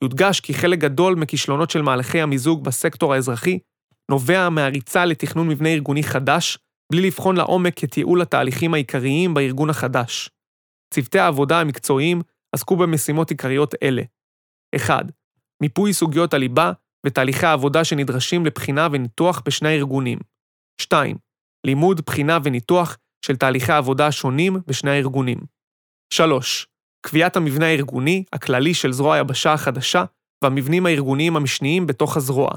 [0.05, 3.59] יודגש כי חלק גדול מכישלונות של מהלכי המיזוג בסקטור האזרחי
[4.11, 6.59] נובע מהריצה לתכנון מבנה ארגוני חדש,
[6.93, 10.31] בלי לבחון לעומק את ייעול התהליכים העיקריים בארגון החדש.
[10.95, 14.03] צוותי העבודה המקצועיים עסקו במשימות עיקריות אלה
[14.77, 15.05] 1.
[15.63, 16.73] מיפוי סוגיות הליבה
[17.07, 20.19] ותהליכי העבודה שנדרשים לבחינה וניתוח בשני הארגונים.
[20.81, 21.17] 2.
[21.67, 25.39] לימוד, בחינה וניתוח של תהליכי העבודה השונים בשני הארגונים.
[26.13, 26.67] 3.
[27.01, 30.05] קביעת המבנה הארגוני הכללי של זרוע היבשה החדשה
[30.45, 32.51] והמבנים הארגוניים המשניים בתוך הזרוע.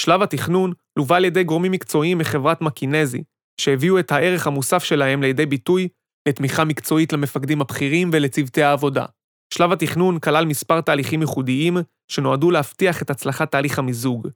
[0.00, 3.22] שלב התכנון לווה על ידי גורמים מקצועיים מחברת מקינזי,
[3.60, 5.88] שהביאו את הערך המוסף שלהם לידי ביטוי
[6.28, 9.06] לתמיכה מקצועית למפקדים הבכירים ולצוותי העבודה.
[9.54, 11.76] שלב התכנון כלל מספר תהליכים ייחודיים
[12.08, 14.28] שנועדו להבטיח את הצלחת תהליך המיזוג.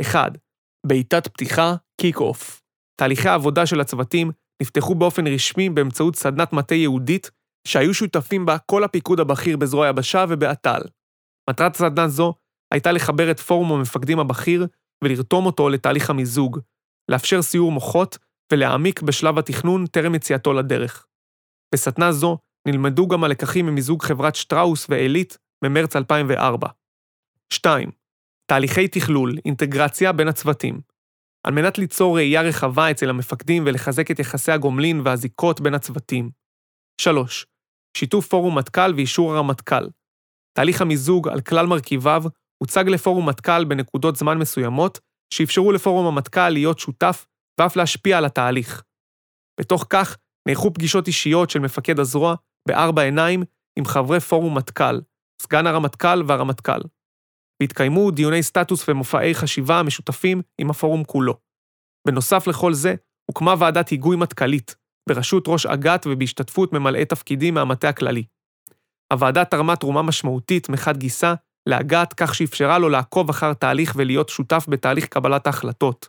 [0.00, 0.32] 1.
[0.86, 2.62] בעיטת פתיחה, kick-off.
[3.00, 4.30] תהליכי העבודה של הצוותים
[4.62, 7.30] נפתחו באופן רשמי באמצעות סדנת מטה ייעודית,
[7.68, 10.80] שהיו שותפים בה כל הפיקוד הבכיר בזרוע היבשה ובאט"ל.
[11.50, 12.34] מטרת סדנה זו
[12.72, 14.66] הייתה לחבר את פורום המפקדים הבכיר
[15.04, 16.58] ולרתום אותו לתהליך המיזוג,
[17.10, 18.18] לאפשר סיור מוחות
[18.52, 21.06] ולהעמיק בשלב התכנון טרם יציאתו לדרך.
[21.74, 26.68] בסדנה זו נלמדו גם הלקחים ממיזוג חברת שטראוס ועילית ממרץ 2004.
[27.52, 27.90] 2.
[28.46, 30.80] תהליכי תכלול, אינטגרציה בין הצוותים.
[31.46, 36.30] על מנת ליצור ראייה רחבה אצל המפקדים ולחזק את יחסי הגומלין והזיקות בין הצוותים.
[37.00, 37.46] 3.
[37.96, 39.88] שיתוף פורום מטכ"ל ואישור הרמטכ"ל.
[40.56, 42.22] תהליך המיזוג על כלל מרכיביו
[42.62, 44.98] הוצג לפורום מטכ"ל בנקודות זמן מסוימות,
[45.34, 47.26] שאפשרו לפורום המטכ"ל להיות שותף
[47.60, 48.82] ואף להשפיע על התהליך.
[49.60, 50.16] בתוך כך,
[50.48, 52.34] נערכו פגישות אישיות של מפקד הזרוע
[52.68, 53.42] בארבע עיניים
[53.78, 55.00] עם חברי פורום מטכ"ל,
[55.42, 56.80] סגן הרמטכ"ל והרמטכ"ל.
[57.62, 61.34] והתקיימו דיוני סטטוס ומופעי חשיבה המשותפים עם הפורום כולו.
[62.06, 62.94] בנוסף לכל זה,
[63.30, 64.76] הוקמה ועדת היגוי מטכ"לית,
[65.08, 68.24] בראשות ראש אג"ת ובהשתתפות ממלאי תפקידים מהמטה הכללי.
[69.12, 71.34] הוועדה תרמה תרומה משמעותית מחד גיסא
[71.68, 76.08] לאג"ת כך שאפשרה לו לעקוב אחר תהליך ולהיות שותף בתהליך קבלת ההחלטות,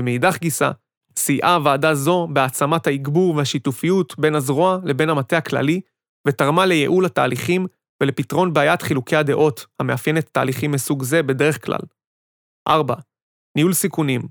[0.00, 0.70] ומאידך גיסא,
[1.16, 5.80] סייעה ועדה זו בהעצמת האגבור והשיתופיות בין הזרוע לבין המטה הכללי,
[6.28, 7.66] ותרמה לייעול התהליכים
[8.02, 11.80] ולפתרון בעיית חילוקי הדעות המאפיינת תהליכים מסוג זה בדרך כלל.
[12.68, 12.94] 4.
[13.56, 14.22] ניהול סיכונים.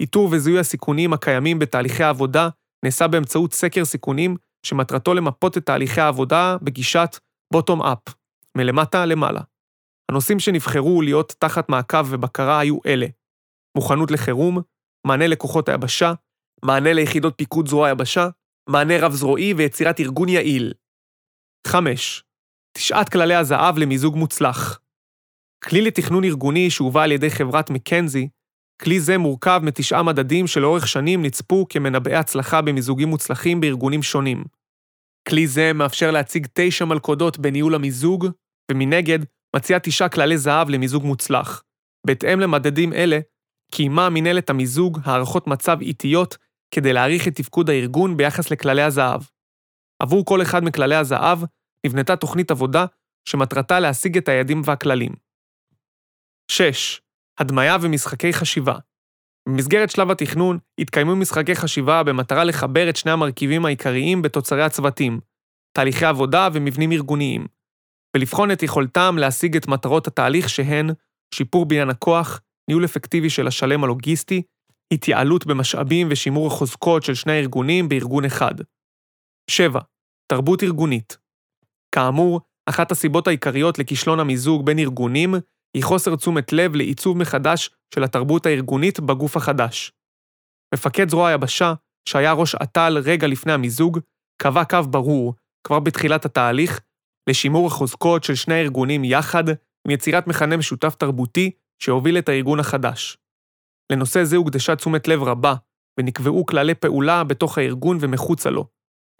[0.00, 2.48] איתור וזיהוי הסיכונים הקיימים בתהליכי העבודה
[2.84, 4.36] נעשה באמצעות סקר סיכונים
[4.66, 7.18] שמטרתו למפות את תהליכי העבודה בגישת
[7.54, 8.12] bottom-up,
[8.56, 9.40] מלמטה למעלה.
[10.10, 13.06] הנושאים שנבחרו להיות תחת מעקב ובקרה היו אלה
[13.76, 14.58] מוכנות לחירום,
[15.06, 16.12] מענה לכוחות היבשה,
[16.64, 18.28] מענה ליחידות פיקוד זרוע היבשה,
[18.70, 20.72] מענה רב-זרועי ויצירת ארגון יעיל.
[21.66, 22.24] 5.
[22.76, 24.80] תשעת כללי הזהב למיזוג מוצלח.
[25.64, 28.28] כלי לתכנון ארגוני שהובא על ידי חברת מקנזי,
[28.82, 34.44] כלי זה מורכב מתשעה מדדים שלאורך שנים נצפו כמנבאי הצלחה במיזוגים מוצלחים בארגונים שונים.
[35.28, 38.26] כלי זה מאפשר להציג תשע מלכודות בניהול המיזוג,
[38.70, 39.18] ומנגד,
[39.56, 41.62] מציע תשעה כללי זהב למיזוג מוצלח.
[42.06, 43.18] בהתאם למדדים אלה,
[43.70, 46.36] קיימה מנהלת המיזוג הערכות מצב איטיות
[46.74, 49.20] כדי להעריך את תפקוד הארגון ביחס לכללי הזהב.
[50.02, 51.38] עבור כל אחד מכללי הזהב
[51.86, 52.86] נבנתה תוכנית עבודה
[53.28, 55.12] שמטרתה להשיג את היעדים והכללים.
[56.50, 57.00] 6.
[57.38, 58.78] הדמיה ומשחקי חשיבה.
[59.48, 65.20] במסגרת שלב התכנון התקיימו משחקי חשיבה במטרה לחבר את שני המרכיבים העיקריים בתוצרי הצוותים,
[65.76, 67.46] תהליכי עבודה ומבנים ארגוניים,
[68.16, 70.90] ולבחון את יכולתם להשיג את מטרות התהליך שהן
[71.34, 74.42] שיפור בניין הכוח, ניהול אפקטיבי של השלם הלוגיסטי,
[74.92, 78.54] התייעלות במשאבים ושימור החוזקות של שני הארגונים בארגון אחד.
[79.50, 79.80] 7.
[80.32, 81.18] תרבות ארגונית.
[81.94, 85.34] כאמור, אחת הסיבות העיקריות לכישלון המיזוג בין ארגונים
[85.74, 89.92] היא חוסר תשומת לב לעיצוב מחדש של התרבות הארגונית בגוף החדש.
[90.74, 91.74] מפקד זרוע היבשה,
[92.08, 93.98] שהיה ראש אט"ל רגע לפני המיזוג,
[94.42, 95.34] קבע קו ברור,
[95.66, 96.80] כבר בתחילת התהליך,
[97.30, 101.50] לשימור החוזקות של שני הארגונים יחד, עם יצירת מכנה משותף תרבותי
[101.82, 103.18] שהוביל את הארגון החדש.
[103.92, 105.54] לנושא זה הוקדשה תשומת לב רבה,
[106.00, 108.66] ונקבעו כללי פעולה בתוך הארגון ומחוצה לו.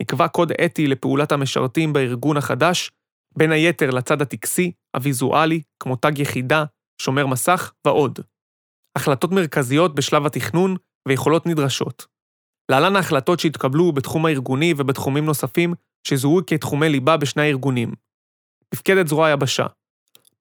[0.02, 2.90] נקבע קוד אתי לפעולת המשרתים בארגון החדש,
[3.38, 6.64] בין היתר לצד הטקסי, הוויזואלי, כמו תג יחידה,
[7.02, 8.18] שומר מסך ועוד.
[8.96, 10.76] החלטות מרכזיות בשלב התכנון
[11.08, 12.06] ויכולות נדרשות.
[12.70, 15.74] להלן ההחלטות שהתקבלו בתחום הארגוני ובתחומים נוספים
[16.06, 17.92] שזוהו כתחומי ליבה בשני הארגונים.
[18.74, 19.66] מפקדת זרוע היבשה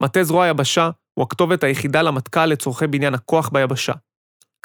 [0.03, 3.93] מטה זרוע היבשה הוא הכתובת היחידה למטכ"ל לצורכי בניין הכוח ביבשה.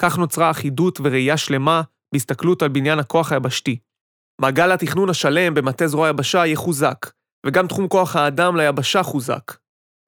[0.01, 1.81] כך נוצרה אחידות וראייה שלמה
[2.13, 3.79] בהסתכלות על בניין הכוח היבשתי.
[4.41, 7.05] מעגל התכנון השלם במטה זרוע היבשה יחוזק,
[7.45, 9.57] וגם תחום כוח האדם ליבשה חוזק.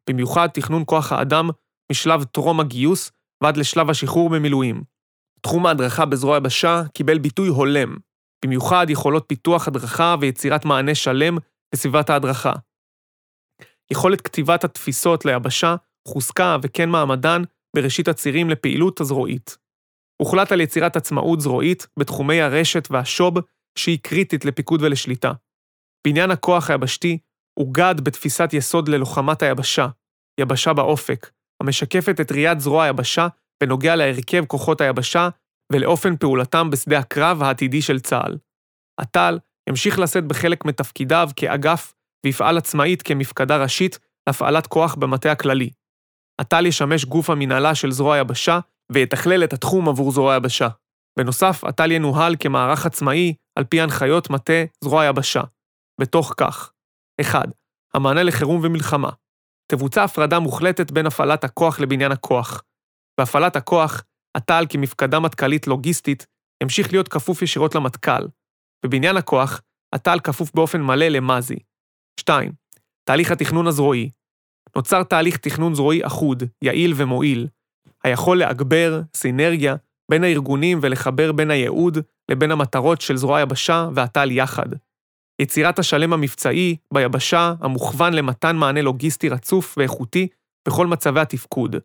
[0.10, 1.50] במיוחד תכנון כוח האדם
[1.92, 3.12] משלב טרום הגיוס
[3.44, 4.84] ועד לשלב השחרור במילואים.
[5.42, 7.96] תחום ההדרכה בזרוע היבשה קיבל ביטוי הולם,
[8.46, 11.38] במיוחד יכולות פיתוח הדרכה ויצירת מענה שלם
[11.74, 12.54] בסביבת ההדרכה.
[13.92, 15.76] יכולת כתיבת התפיסות ליבשה
[16.08, 17.42] חוזקה וכן מעמדן
[17.76, 19.58] בראשית הצירים לפעילות הזרועית.
[20.22, 23.34] הוחלט על יצירת עצמאות זרועית בתחומי הרשת והשוב
[23.78, 25.32] שהיא קריטית לפיקוד ולשליטה.
[26.06, 27.18] בניין הכוח היבשתי
[27.60, 29.88] אוגד בתפיסת יסוד ללוחמת היבשה,
[30.40, 33.28] יבשה באופק, המשקפת את ראיית זרוע היבשה
[33.64, 35.30] בנוגע להרכב כוחות היבשה
[35.72, 38.38] ולאופן פעולתם בשדה הקרב העתידי של צה"ל.
[39.02, 39.40] הט"ל
[39.70, 41.94] ימשיך לשאת בחלק מתפקידיו כאגף
[42.26, 45.70] ויפעל עצמאית כמפקדה ראשית להפעלת כוח במטה הכללי.
[46.42, 48.60] הט"ל ישמש גוף המנהלה של זרוע היבשה
[48.92, 50.68] ויתכלל את התחום עבור זרוע היבשה.
[51.20, 55.42] בנוסף, הט"ל ינוהל כמערך עצמאי על פי הנחיות מטה זרוע היבשה.
[56.02, 56.72] בתוך כך
[57.22, 57.46] 1.
[57.94, 59.10] המענה לחירום ומלחמה.
[59.72, 62.64] תבוצע הפרדה מוחלטת בין הפעלת הכוח לבניין הכוח.
[63.20, 64.04] בהפעלת הכוח,
[64.38, 66.26] הט"ל כמפקדה מטכ"לית לוגיסטית
[66.64, 68.28] ימשיך להיות כפוף ישירות למטכ"ל.
[68.86, 69.62] בבניין הכוח,
[69.96, 71.60] הט"ל כפוף באופן מלא למז"י.
[72.20, 72.52] 2.
[73.04, 74.10] תהליך התכנון הזרועי.
[74.76, 77.48] נוצר תהליך תכנון זרועי אחוד, יעיל ומועיל,
[78.04, 79.76] היכול להגבר סינרגיה
[80.12, 81.98] בין הארגונים ולחבר בין הייעוד
[82.32, 84.70] לבין המטרות של זרוע היבשה והט"ל יחד.
[85.42, 90.28] יצירת השלם המבצעי ביבשה המוכוון למתן מענה לוגיסטי רצוף ואיכותי
[90.68, 91.76] בכל מצבי התפקוד.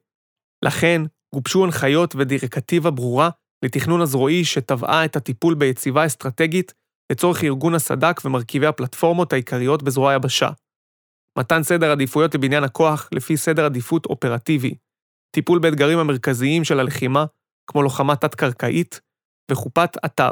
[0.64, 1.02] לכן,
[1.34, 3.30] גובשו הנחיות ודירקטיבה ברורה
[3.64, 6.74] לתכנון הזרועי שטבעה את הטיפול ביציבה אסטרטגית
[7.12, 10.50] לצורך ארגון הסד"כ ומרכיבי הפלטפורמות העיקריות בזרוע היבשה.
[11.38, 14.74] מתן סדר עדיפויות לבניין הכוח לפי סדר עדיפות אופרטיבי,
[15.30, 17.24] טיפול באתגרים המרכזיים של הלחימה,
[17.66, 19.00] כמו לוחמה תת-קרקעית,
[19.50, 20.30] וחופת אתר.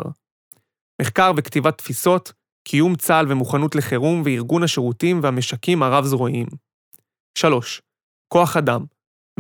[1.01, 2.33] מחקר וכתיבת תפיסות,
[2.65, 6.47] קיום צה"ל ומוכנות לחירום וארגון השירותים והמשקים הרב-זרועיים.
[7.39, 7.83] 3.
[8.33, 8.85] כוח אדם.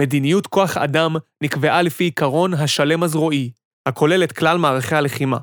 [0.00, 3.50] מדיניות כוח אדם נקבעה לפי עיקרון השלם הזרועי,
[3.88, 5.38] הכולל את כלל מערכי הלחימה,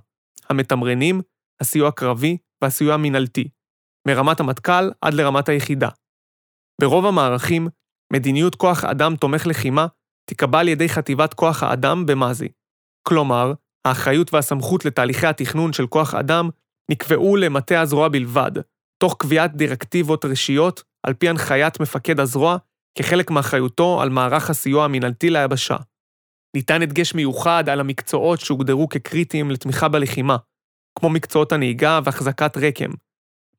[0.49, 1.21] המתמרנים,
[1.61, 3.47] הסיוע הקרבי והסיוע המינהלתי,
[4.07, 5.89] מרמת המטכ"ל עד לרמת היחידה.
[6.81, 7.67] ברוב המערכים,
[8.13, 9.87] מדיניות כוח אדם תומך לחימה
[10.29, 12.47] תיקבע על ידי חטיבת כוח האדם במז"י.
[13.07, 13.53] כלומר,
[13.85, 16.49] האחריות והסמכות לתהליכי התכנון של כוח אדם
[16.91, 18.51] נקבעו למטה הזרוע בלבד,
[19.03, 22.57] תוך קביעת דירקטיבות ראשיות על פי הנחיית מפקד הזרוע
[22.97, 25.75] כחלק מאחריותו על מערך הסיוע המינהלתי ליבשה.
[26.55, 30.37] ניתן הדגש מיוחד על המקצועות שהוגדרו כקריטיים לתמיכה בלחימה,
[30.99, 32.91] כמו מקצועות הנהיגה והחזקת רקם.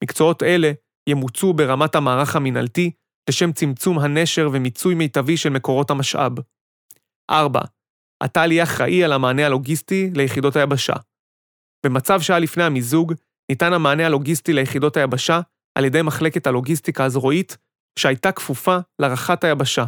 [0.04, 0.72] מקצועות אלה
[1.08, 2.90] ימוצו ברמת המערך המינהלתי
[3.30, 6.32] לשם צמצום הנשר ומיצוי מיטבי של מקורות המשאב.
[7.30, 7.60] 4.
[8.24, 10.94] אתה יהיה אחראי על המענה הלוגיסטי ליחידות היבשה.
[11.86, 13.14] במצב שהיה לפני המיזוג,
[13.50, 15.40] ניתן המענה הלוגיסטי ליחידות היבשה
[15.74, 17.56] על ידי מחלקת הלוגיסטיקה הזרועית,
[17.98, 19.84] שהייתה כפופה לרח"ט היבשה.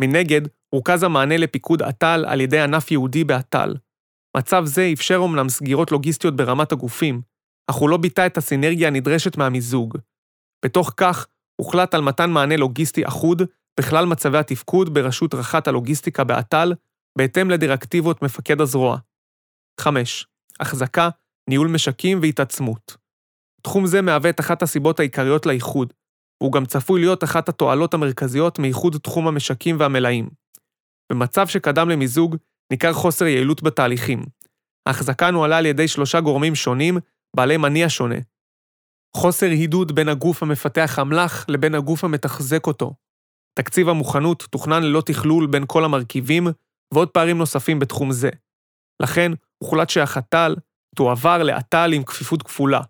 [0.00, 0.40] מנגד,
[0.72, 3.74] רוכז המענה לפיקוד אט"ל על ידי ענף יהודי באט"ל.
[4.36, 7.22] מצב זה אפשר אומנם סגירות לוגיסטיות ברמת הגופים,
[7.70, 9.98] אך הוא לא ביטא את הסינרגיה הנדרשת מהמיזוג.
[10.64, 13.42] בתוך כך, הוחלט על מתן מענה לוגיסטי אחוד
[13.80, 16.72] בכלל מצבי התפקוד בראשות רח"ט הלוגיסטיקה באט"ל,
[17.18, 18.98] בהתאם לדירקטיבות מפקד הזרוע.
[19.80, 20.26] 5.
[20.60, 21.08] החזקה,
[21.50, 22.96] ניהול משקים והתעצמות.
[23.62, 25.92] תחום זה מהווה את אחת הסיבות העיקריות לאיחוד,
[26.40, 30.28] והוא גם צפוי להיות אחת התועלות המרכזיות מאיחוד תחום המשקים והמלאים.
[31.12, 32.36] במצב שקדם למיזוג,
[32.72, 34.22] ניכר חוסר יעילות בתהליכים.
[34.86, 36.98] ההחזקה נוהלה על ידי שלושה גורמים שונים,
[37.36, 38.16] בעלי מניע שונה.
[39.16, 42.94] חוסר הידוד בין הגוף המפתח אמל"ח לבין הגוף המתחזק אותו.
[43.58, 46.46] תקציב המוכנות תוכנן ללא תכלול בין כל המרכיבים,
[46.94, 48.30] ועוד פערים נוספים בתחום זה.
[49.02, 50.56] לכן, הוחלט שהחת"ל
[50.96, 52.80] תועבר לאט"ל עם כפיפות כפולה.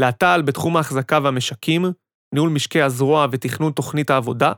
[0.00, 1.84] לאט"ל בתחום ההחזקה והמשקים,
[2.34, 4.52] ניהול משקי הזרוע ותכנון תוכנית העבודה,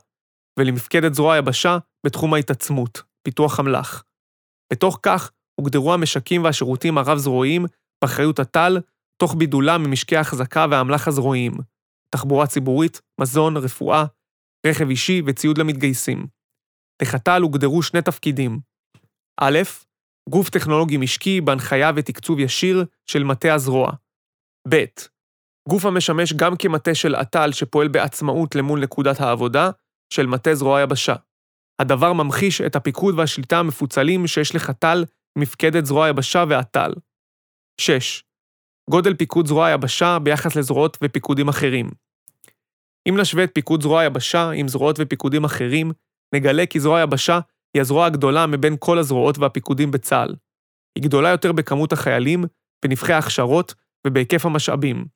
[0.59, 4.05] ולמפקדת זרוע היבשה בתחום ההתעצמות, פיתוח אמל"ח.
[4.72, 7.64] בתוך כך, הוגדרו המשקים והשירותים הרב-זרועיים
[8.03, 8.79] באחריות הט"ל,
[9.22, 11.53] תוך בידולם ממשקי ההחזקה והאמל"ח הזרועיים,
[12.14, 14.05] תחבורה ציבורית, מזון, רפואה,
[14.66, 16.26] רכב אישי וציוד למתגייסים.
[17.03, 18.61] לחת"ל הוגדרו שני תפקידים.
[19.40, 19.59] א',
[20.30, 23.92] גוף טכנולוגי משקי בהנחיה ותקצוב ישיר של מטה הזרוע.
[24.68, 24.84] ב.
[25.68, 29.70] גוף המשמש גם כמטה של אט"ל שפועל בעצמאות למול נקודת העבודה
[30.12, 31.14] של מטה זרוע יבשה.
[31.80, 35.04] הדבר ממחיש את הפיקוד והשליטה המפוצלים שיש לחת"ל,
[35.38, 36.92] מפקדת זרוע יבשה ואט"ל.
[37.80, 38.24] 6.
[38.90, 41.90] גודל פיקוד זרוע היבשה ביחס לזרועות ופיקודים אחרים.
[43.08, 45.92] אם נשווה את פיקוד זרוע היבשה עם זרועות ופיקודים אחרים,
[46.34, 47.40] נגלה כי זרוע היבשה
[47.74, 50.35] היא הזרוע הגדולה מבין כל הזרועות והפיקודים בצה"ל.
[50.98, 52.44] היא גדולה יותר בכמות החיילים,
[52.85, 53.74] בנבחי ההכשרות
[54.06, 55.06] ובהיקף המשאבים.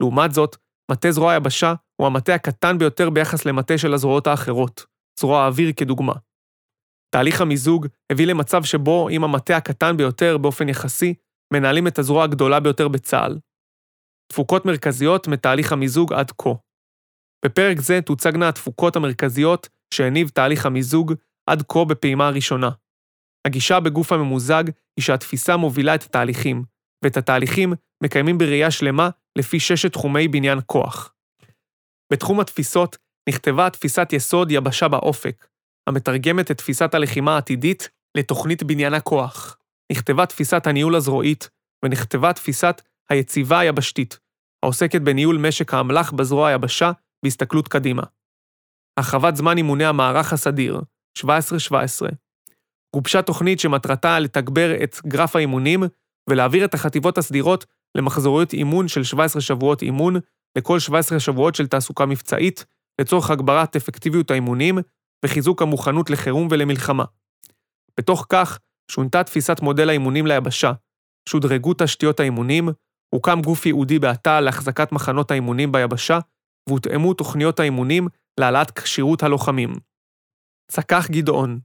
[0.00, 0.56] לעומת זאת,
[0.90, 4.86] מטה זרוע היבשה הוא המטה הקטן ביותר ביחס למטה של הזרועות האחרות,
[5.20, 6.12] זרוע האוויר כדוגמה.
[7.14, 11.14] תהליך המיזוג הביא למצב שבו אם המטה הקטן ביותר באופן יחסי,
[11.52, 13.38] מנהלים את הזרוע הגדולה ביותר בצה"ל.
[14.32, 16.50] תפוקות מרכזיות מתהליך המיזוג עד כה.
[17.44, 21.14] בפרק זה תוצגנה התפוקות המרכזיות שהניב תהליך המיזוג
[21.50, 22.70] עד כה בפעימה הראשונה.
[23.46, 24.64] הגישה בגוף הממוזג
[24.96, 26.64] היא שהתפיסה מובילה את התהליכים,
[27.04, 31.14] ואת התהליכים מקיימים בראייה שלמה לפי ששת תחומי בניין כוח.
[32.12, 32.96] בתחום התפיסות
[33.28, 35.46] נכתבה תפיסת יסוד יבשה באופק,
[35.88, 39.56] המתרגמת את תפיסת הלחימה העתידית לתוכנית בניין הכוח.
[39.92, 41.50] נכתבה תפיסת הניהול הזרועית,
[41.84, 44.18] ונכתבה תפיסת היציבה היבשתית,
[44.62, 46.92] העוסקת בניהול משק האמל"ח בזרוע היבשה
[47.24, 48.02] בהסתכלות קדימה.
[48.96, 50.80] הרחבת זמן אימוני המערך הסדיר,
[51.18, 51.22] 17-17.
[52.94, 55.82] גובשה תוכנית שמטרתה לתגבר את גרף האימונים
[56.30, 60.16] ולהעביר את החטיבות הסדירות למחזוריות אימון של 17 שבועות אימון
[60.58, 62.64] לכל 17 שבועות של תעסוקה מבצעית,
[63.00, 64.78] לצורך הגברת אפקטיביות האימונים
[65.24, 67.04] וחיזוק המוכנות לחירום ולמלחמה.
[67.98, 68.58] בתוך כך,
[68.90, 70.72] שונתה תפיסת מודל האימונים ליבשה,
[71.28, 72.68] שודרגו תשתיות האימונים,
[73.14, 76.18] הוקם גוף ייעודי באת"ל להחזקת מחנות האימונים ביבשה,
[76.68, 78.08] והותאמו תוכניות האימונים
[78.40, 79.89] להעלאת כשירות הלוחמים.
[80.70, 81.60] צק"ח גדעון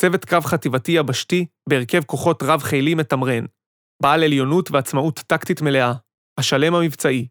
[0.00, 3.44] צוות קרב חטיבתי יבשתי בהרכב כוחות רב-חילי מתמרן,
[4.02, 5.92] בעל עליונות ועצמאות טקטית מלאה,
[6.38, 7.28] השלם המבצעי.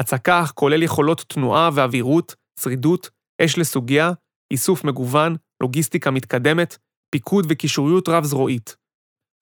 [0.00, 3.10] הצק"ח כולל יכולות תנועה ואווירות, שרידות,
[3.44, 4.10] אש לסוגיה,
[4.50, 6.78] איסוף מגוון, לוגיסטיקה מתקדמת,
[7.10, 8.76] פיקוד וקישוריות רב-זרועית.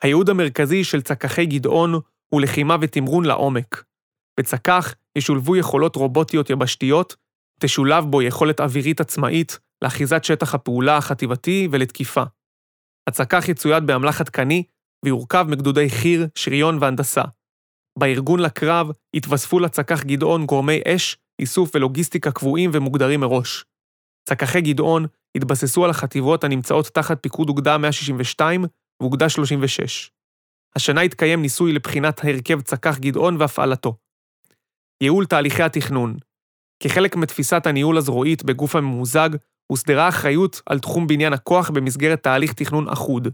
[0.03, 1.93] הייעוד המרכזי של צק"חי גדעון
[2.29, 3.85] הוא לחימה ותמרון לעומק.
[4.41, 7.17] בצק"ח ישולבו יכולות רובוטיות יבשתיות,
[7.61, 12.23] תשולב בו יכולת אווירית עצמאית לאחיזת שטח הפעולה החטיבתי ולתקיפה.
[13.09, 14.65] הצק"ח יצויד באמל"ח עדכני
[15.05, 17.23] ויורכב מגדודי חי"ר, שריון והנדסה.
[17.99, 23.65] בארגון לקרב התווספו לצק"ח גדעון גורמי אש, איסוף ולוגיסטיקה קבועים ומוגדרים מראש.
[24.29, 28.65] צק"חי גדעון התבססו על החטיבות הנמצאות תחת פיקוד אוגדה 162
[29.01, 30.11] ואוגדה 36.
[30.77, 33.97] השנה התקיים ניסוי לבחינת הרכב צק"ח גדעון והפעלתו.
[35.03, 36.17] ייעול תהליכי התכנון.
[36.83, 39.31] כחלק מתפיסת הניהול הזרועית בגוף הממוזג,
[39.71, 43.29] הוסדרה אחריות על תחום בניין הכוח במסגרת תהליך תכנון אחוד.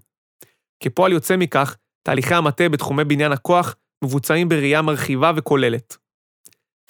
[0.83, 5.97] כפועל יוצא מכך, תהליכי המטה בתחומי בניין הכוח מבוצעים בראייה מרחיבה וכוללת.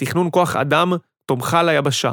[0.00, 0.92] תכנון כוח אדם
[1.26, 2.12] תומכה ליבשה.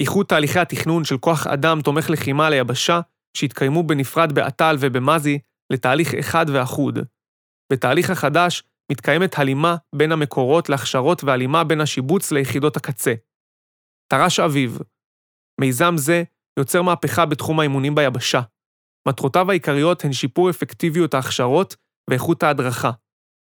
[0.00, 3.00] איחוד תהליכי התכנון של כוח אדם תומך לחימה ליבשה,
[3.36, 5.38] שהתקיימו בנפרד באט"ל ובמזי,
[5.72, 6.98] לתהליך אחד ואחוד.
[7.72, 13.14] בתהליך החדש מתקיימת הלימה בין המקורות להכשרות והלימה בין השיבוץ ליחידות הקצה.
[14.12, 14.78] תר"ש אביב
[15.62, 16.22] מיזם זה
[16.58, 18.40] יוצר מהפכה בתחום האימונים ביבשה.
[19.08, 21.76] מטרותיו העיקריות הן שיפור אפקטיביות ההכשרות
[22.10, 22.90] ואיכות ההדרכה,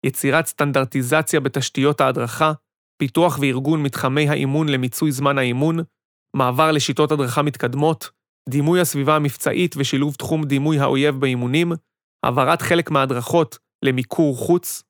[0.06, 2.52] יצירת סטנדרטיזציה בתשתיות ההדרכה,
[2.98, 5.76] פיתוח וארגון מתחמי האימון למיצוי זמן האימון,
[6.36, 8.10] מעבר לשיטות הדרכה מתקדמות,
[8.48, 11.72] דימוי הסביבה המבצעית ושילוב תחום דימוי האויב באימונים,
[12.22, 14.82] העברת חלק מההדרכות למיקור חוץ,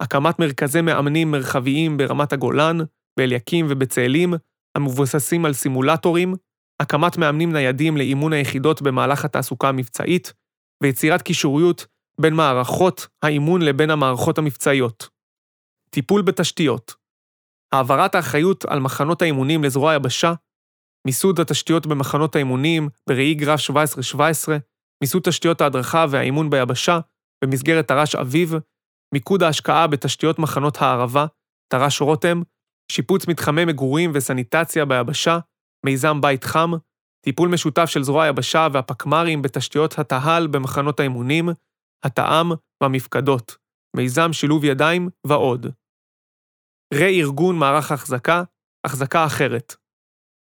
[0.00, 2.78] הקמת מרכזי מאמנים מרחביים ברמת הגולן,
[3.16, 4.34] באליקים ובצאלים,
[4.76, 6.34] המבוססים על סימולטורים,
[6.80, 10.32] הקמת מאמנים ניידים לאימון היחידות במהלך התעסוקה המבצעית,
[10.82, 11.86] ויצירת קישוריות
[12.20, 15.08] בין מערכות האימון לבין המערכות המבצעיות.
[15.90, 16.94] טיפול בתשתיות
[17.74, 20.32] העברת האחריות על מחנות האימונים לזרוע היבשה,
[21.06, 23.72] מיסוד התשתיות במחנות האימונים בראי גרף 17-17,
[25.02, 27.00] מיסוד תשתיות ההדרכה והאימון ביבשה
[27.44, 28.54] במסגרת תר"ש אביב,
[29.14, 31.26] מיקוד ההשקעה בתשתיות מחנות הערבה,
[31.72, 32.42] תר"ש רותם,
[32.92, 35.38] שיפוץ מתחמי מגורים וסניטציה ביבשה,
[35.86, 36.70] מיזם בית חם,
[37.24, 41.48] טיפול משותף של זרוע היבשה והפקמ"רים בתשתיות התה"ל במחנות האימונים,
[42.04, 42.50] התא"ם
[42.82, 43.56] והמפקדות,
[43.96, 45.66] מיזם שילוב ידיים ועוד.
[46.94, 48.42] רה-ארגון מערך ההחזקה,
[48.86, 49.74] החזקה אחרת.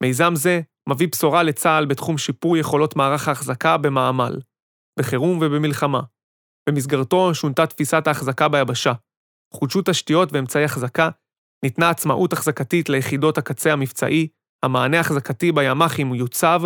[0.03, 4.33] מיזם זה מביא בשורה לצה"ל בתחום שיפור יכולות מערך ההחזקה במעמל,
[4.99, 6.01] בחירום ובמלחמה.
[6.69, 8.93] במסגרתו שונתה תפיסת ההחזקה ביבשה.
[9.53, 11.09] חודשו תשתיות ואמצעי החזקה,
[11.65, 14.27] ניתנה עצמאות החזקתית ליחידות הקצה המבצעי,
[14.63, 16.61] המענה החזקתי בימ"חים יוצב,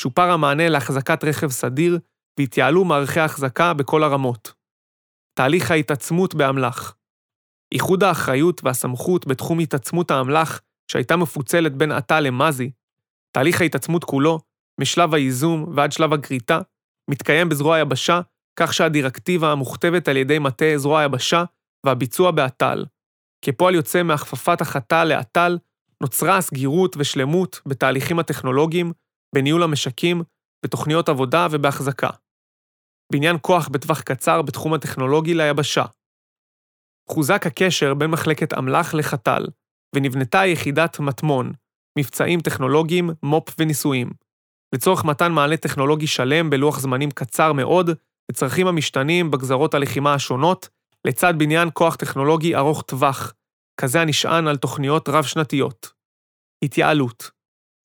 [0.00, 1.98] שופר המענה להחזקת רכב סדיר,
[2.38, 4.52] והתייעלו מערכי ההחזקה בכל הרמות.
[5.34, 6.94] תהליך ההתעצמות באמל"ח
[7.74, 10.60] איחוד האחריות והסמכות בתחום התעצמות האמל"ח,
[10.90, 12.70] שהייתה מפוצלת בין עתה למזי,
[13.32, 14.38] תהליך ההתעצמות כולו,
[14.80, 16.60] משלב הייזום ועד שלב הגריטה,
[17.10, 18.20] מתקיים בזרוע היבשה,
[18.56, 21.44] כך שהדירקטיבה המוכתבת על ידי מטה זרוע היבשה
[21.86, 22.84] והביצוע באט"ל.
[23.44, 25.58] כפועל יוצא מהכפפת החטא לאט"ל,
[26.02, 28.92] נוצרה הסגירות ושלמות בתהליכים הטכנולוגיים,
[29.34, 30.22] בניהול המשקים,
[30.64, 32.10] בתוכניות עבודה ובהחזקה.
[33.12, 35.84] בניין כוח בטווח קצר בתחום הטכנולוגי ליבשה.
[37.10, 39.46] חוזק הקשר בין מחלקת אמל"ח לחת"ל,
[39.94, 41.52] ונבנתה יחידת מטמון,
[41.98, 44.10] מבצעים טכנולוגיים, מו"פ וניסויים,
[44.74, 47.90] לצורך מתן מענה טכנולוגי שלם בלוח זמנים קצר מאוד,
[48.30, 50.68] לצרכים המשתנים בגזרות הלחימה השונות,
[51.04, 53.34] לצד בניין כוח טכנולוגי ארוך טווח,
[53.82, 55.92] כזה הנשען על תוכניות רב-שנתיות.
[56.64, 57.30] התייעלות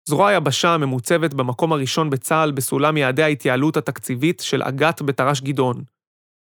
[0.10, 5.84] זרוע היבשה ממוצבת במקום הראשון בצה"ל בסולם יעדי ההתייעלות התקציבית של אג"ת בתר"ש גדעון.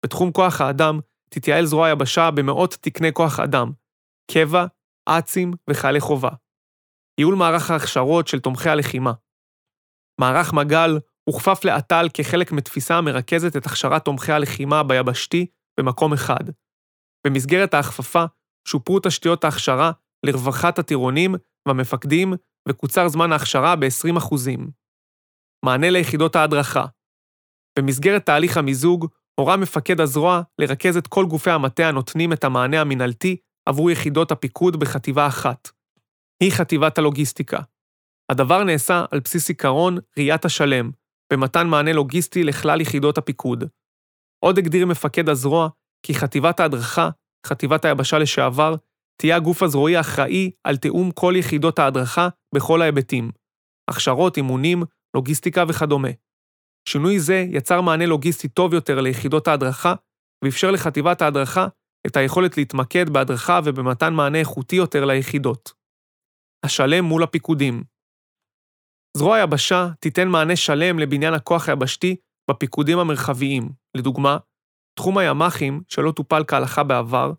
[0.05, 3.71] בתחום כוח האדם תתייעל זרוע היבשה במאות תקני כוח אדם,
[4.31, 4.65] קבע,
[5.09, 6.29] אצ"ים וחיילי חובה.
[7.19, 9.13] ייעול מערך ההכשרות של תומכי הלחימה.
[10.21, 15.45] מערך מג"ל הוכפף לאט"ל כחלק מתפיסה המרכזת את הכשרת תומכי הלחימה ביבשתי
[15.79, 16.43] במקום אחד.
[17.27, 18.25] במסגרת ההכפפה
[18.67, 19.91] שופרו תשתיות ההכשרה
[20.25, 21.35] לרווחת הטירונים
[21.67, 22.33] והמפקדים
[22.69, 24.35] וקוצר זמן ההכשרה ב-20%.
[25.65, 26.85] מענה ליחידות ההדרכה.
[27.79, 29.07] במסגרת תהליך המיזוג,
[29.39, 34.79] הורה מפקד הזרוע לרכז את כל גופי המטה הנותנים את המענה המינהלתי עבור יחידות הפיקוד
[34.79, 35.69] בחטיבה אחת.
[36.43, 37.59] היא חטיבת הלוגיסטיקה.
[38.31, 40.91] הדבר נעשה על בסיס עיקרון ראיית השלם,
[41.33, 43.63] במתן מענה לוגיסטי לכלל יחידות הפיקוד.
[44.45, 45.69] עוד הגדיר מפקד הזרוע
[46.05, 47.09] כי חטיבת ההדרכה,
[47.45, 48.75] חטיבת היבשה לשעבר,
[49.21, 53.31] תהיה הגוף הזרועי האחראי על תיאום כל יחידות ההדרכה בכל ההיבטים,
[53.89, 54.83] הכשרות, אימונים,
[55.15, 56.09] לוגיסטיקה וכדומה.
[56.89, 59.93] שינוי זה יצר מענה לוגיסטי טוב יותר ליחידות ההדרכה,
[60.43, 61.67] ואפשר לחטיבת ההדרכה
[62.07, 65.73] את היכולת להתמקד בהדרכה ובמתן מענה איכותי יותר ליחידות.
[66.65, 67.83] השלם מול הפיקודים
[69.17, 72.15] זרוע היבשה תיתן מענה שלם לבניין הכוח היבשתי
[72.49, 74.37] בפיקודים המרחביים, לדוגמה,
[74.97, 77.31] תחום הימ"חים, שלא טופל כהלכה בעבר,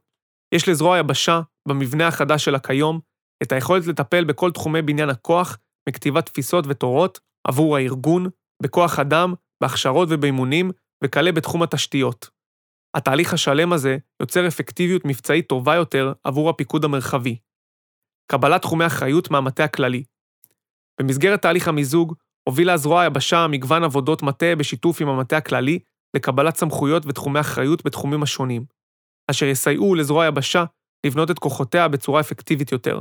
[0.54, 3.00] יש לזרוע היבשה, במבנה החדש שלה כיום,
[3.42, 8.26] את היכולת לטפל בכל תחומי בניין הכוח, מכתיבת תפיסות ותורות, עבור הארגון,
[8.62, 10.70] בכוח אדם, בהכשרות ובאימונים,
[11.04, 12.30] וכלה בתחום התשתיות.
[12.96, 17.36] התהליך השלם הזה יוצר אפקטיביות מבצעית טובה יותר עבור הפיקוד המרחבי.
[18.32, 20.04] קבלת תחומי אחריות מהמטה הכללי.
[21.00, 22.14] במסגרת תהליך המיזוג,
[22.48, 25.78] הובילה זרוע היבשה מגוון עבודות מטה בשיתוף עם המטה הכללי
[26.16, 28.64] לקבלת סמכויות ותחומי אחריות בתחומים השונים,
[29.30, 30.64] אשר יסייעו לזרוע היבשה
[31.06, 33.00] לבנות את כוחותיה בצורה אפקטיבית יותר.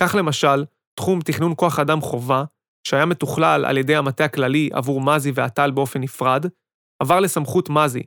[0.00, 0.64] כך למשל,
[0.94, 2.44] תחום תכנון כוח אדם חובה,
[2.86, 6.46] שהיה מתוכלל על ידי המטה הכללי עבור מזי ואט"ל באופן נפרד,
[7.02, 8.02] עבר לסמכות מזי,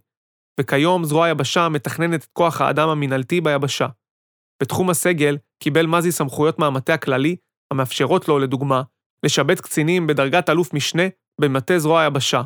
[0.59, 3.87] וכיום זרוע היבשה מתכננת את כוח האדם המינהלתי ביבשה.
[4.63, 7.35] בתחום הסגל קיבל מזי סמכויות מהמטה הכללי,
[7.71, 8.81] המאפשרות לו, לדוגמה,
[9.25, 11.03] לשבץ קצינים בדרגת אלוף משנה
[11.41, 12.41] במטה זרוע היבשה.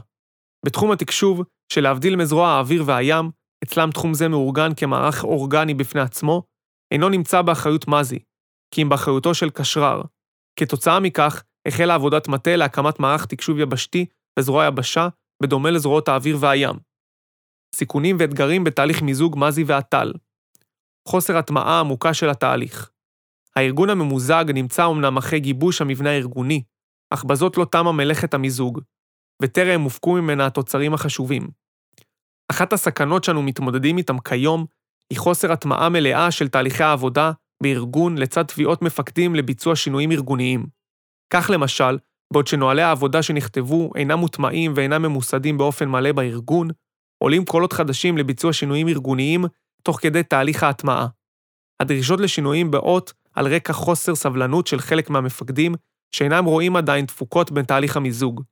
[0.65, 3.31] בתחום התקשוב, שלהבדיל מזרוע האוויר והים,
[3.63, 6.43] אצלם תחום זה מאורגן כמערך אורגני בפני עצמו,
[6.93, 8.19] אינו נמצא באחריות מזי,
[8.73, 10.01] כי אם באחריותו של קשרר.
[10.59, 14.05] כתוצאה מכך, החלה עבודת מטה להקמת מערך תקשוב יבשתי
[14.39, 15.07] בזרוע היבשה,
[15.43, 16.75] בדומה לזרועות האוויר והים.
[17.75, 20.13] סיכונים ואתגרים בתהליך מיזוג מזי ואט"ל.
[21.07, 22.91] חוסר הטמעה עמוקה של התהליך.
[23.55, 26.63] הארגון הממוזג נמצא אומנם אחרי גיבוש המבנה הארגוני,
[27.13, 28.81] אך בזאת לא תמה מלאכת המיזוג,
[29.41, 31.47] וטרם הופקו ממנה התוצרים החשובים.
[32.51, 34.65] אחת הסכנות שאנו מתמודדים איתם כיום
[35.09, 37.31] היא חוסר הטמעה מלאה של תהליכי העבודה
[37.63, 40.65] בארגון לצד תביעות מפקדים לביצוע שינויים ארגוניים.
[41.33, 41.97] כך למשל,
[42.33, 46.67] בעוד שנוהלי העבודה שנכתבו אינם מוטמעים ואינם ממוסדים באופן מלא בארגון,
[47.23, 49.45] עולים קולות חדשים לביצוע שינויים ארגוניים
[49.83, 51.07] תוך כדי תהליך ההטמעה.
[51.79, 55.75] הדרישות לשינויים באות על רקע חוסר סבלנות של חלק מהמפקדים,
[56.11, 58.43] שאינם רואים עדיין תפוקות בין תהליך המיזוג.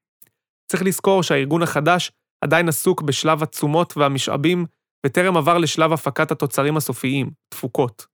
[0.71, 2.11] צריך לזכור שהארגון החדש
[2.43, 4.65] עדיין עסוק בשלב התשומות והמשאבים,
[5.05, 8.05] וטרם עבר לשלב הפקת התוצרים הסופיים, תפוקות.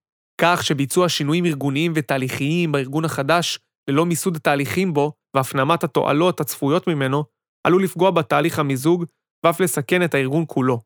[0.41, 7.23] כך שביצוע שינויים ארגוניים ותהליכיים בארגון החדש, ללא מיסוד התהליכים בו והפנמת התועלות הצפויות ממנו,
[7.67, 9.05] עלול לפגוע בתהליך המיזוג
[9.45, 10.81] ואף לסכן את הארגון כולו.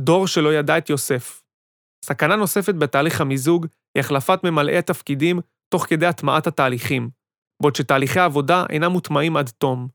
[0.00, 1.42] דור שלא ידע את יוסף.
[2.04, 7.10] סכנה נוספת בתהליך המיזוג היא החלפת ממלאי התפקידים תוך כדי הטמעת התהליכים,
[7.62, 9.88] בעוד שתהליכי העבודה אינם מוטמעים עד תום.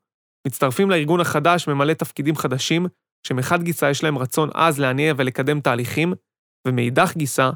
[0.48, 2.86] מצטרפים לארגון החדש ממלא תפקידים חדשים,
[3.28, 6.14] שמחד גיסא יש להם רצון עז להניע ולקדם תהליכים,
[6.68, 7.50] ומאידך גיסא,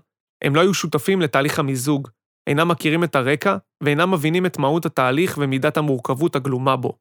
[0.43, 2.07] הם לא היו שותפים לתהליך המיזוג,
[2.49, 6.97] אינם מכירים את הרקע ואינם מבינים את מהות התהליך ומידת המורכבות הגלומה בו.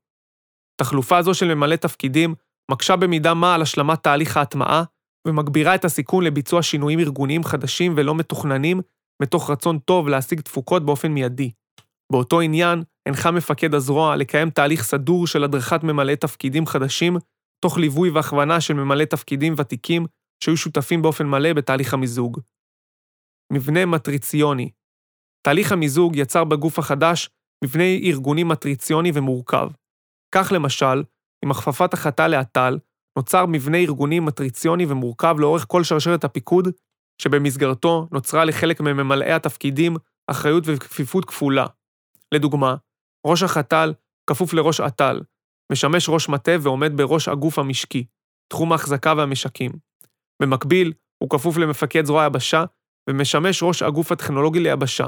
[0.80, 2.34] תחלופה זו של ממלא תפקידים
[2.70, 4.84] מקשה במידה מה על השלמת תהליך ההטמעה,
[5.26, 8.80] ומגבירה את הסיכון לביצוע שינויים ארגוניים חדשים ולא מתוכננים,
[9.22, 11.50] מתוך רצון טוב להשיג תפוקות באופן מיידי.
[12.12, 17.16] באותו עניין, הנחה מפקד הזרוע לקיים תהליך סדור של הדרכת ממלאי תפקידים חדשים,
[17.64, 20.06] תוך ליווי והכוונה של ממלאי תפקידים ותיקים
[20.44, 22.40] שהיו שותפים באופן מלא בתהליך המיזוג.
[23.52, 24.70] מבנה מטריציוני.
[25.42, 27.30] תהליך המיזוג יצר בגוף החדש
[27.64, 29.68] מבנה ארגוני מטריציוני ומורכב.
[30.34, 31.02] כך למשל,
[31.44, 32.78] עם הכפפת החטא לאט"ל,
[33.18, 36.68] נוצר מבנה ארגוני מטריציוני ומורכב לאורך כל שרשרת הפיקוד,
[37.22, 39.96] שבמסגרתו נוצרה לחלק מממלאי התפקידים
[40.26, 41.66] אחריות וכפיפות כפולה.
[42.34, 42.74] לדוגמה,
[43.26, 43.92] ראש החת"ל
[44.26, 45.20] כפוף לראש אט"ל,
[45.72, 48.04] משמש ראש מטה ועומד בראש הגוף המשקי,
[48.48, 49.72] תחום ההחזקה והמשקים.
[50.42, 52.64] במקביל, הוא כפוף למפקד זרוע היבשה
[53.10, 55.06] ומשמש ראש הגוף הטכנולוגי ליבשה,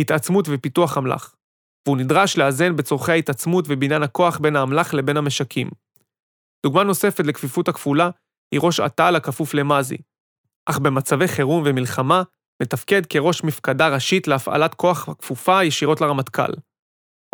[0.00, 1.34] התעצמות ופיתוח אמל"ח,
[1.86, 5.70] והוא נדרש לאזן בצורכי ההתעצמות ובניין הכוח בין האמל"ח לבין המשקים.
[6.66, 8.10] דוגמה נוספת לכפיפות הכפולה
[8.52, 9.96] היא ראש אט"ל הכפוף למזי,
[10.66, 12.22] אך במצבי חירום ומלחמה
[12.62, 16.52] מתפקד כראש מפקדה ראשית להפעלת כוח הכפופה ישירות לרמטכ"ל.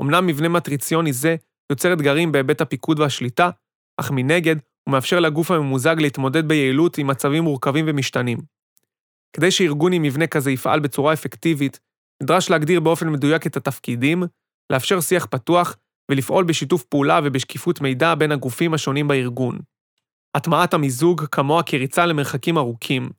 [0.01, 1.37] אמנם מבנה מטריציוני זה
[1.73, 3.51] יוצר אתגרים בהיבט הפיקוד והשליטה,
[4.01, 8.39] אך מנגד הוא מאפשר לגוף הממוזג להתמודד ביעילות עם מצבים מורכבים ומשתנים.
[9.37, 11.81] כדי שארגון עם מבנה כזה יפעל בצורה אפקטיבית,
[12.23, 14.23] נדרש להגדיר באופן מדויק את התפקידים,
[14.73, 15.77] לאפשר שיח פתוח
[16.11, 19.59] ולפעול בשיתוף פעולה ובשקיפות מידע בין הגופים השונים בארגון.
[20.35, 23.11] הטמעת המיזוג כמוה כריצה למרחקים ארוכים.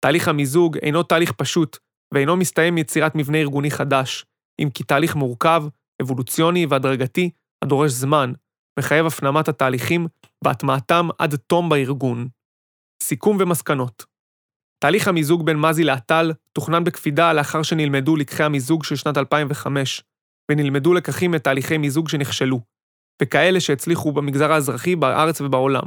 [0.00, 1.76] תהליך המיזוג אינו תהליך פשוט,
[2.14, 4.26] ואינו מסתיים מיצירת מבנה ארגוני חדש,
[4.58, 5.64] אם כי תהליך מורכב,
[6.02, 7.30] אבולוציוני והדרגתי,
[7.64, 8.32] הדורש זמן,
[8.78, 10.06] מחייב הפנמת התהליכים
[10.44, 12.28] והטמעתם עד תום בארגון.
[13.02, 14.04] סיכום ומסקנות
[14.78, 20.02] תהליך המיזוג בין מזי לאט"ל תוכנן בקפידה לאחר שנלמדו לקחי המיזוג של שנת 2005,
[20.50, 22.60] ונלמדו לקחים מתהליכי מיזוג שנכשלו,
[23.22, 25.82] וכאלה שהצליחו במגזר האזרחי בארץ ובעולם.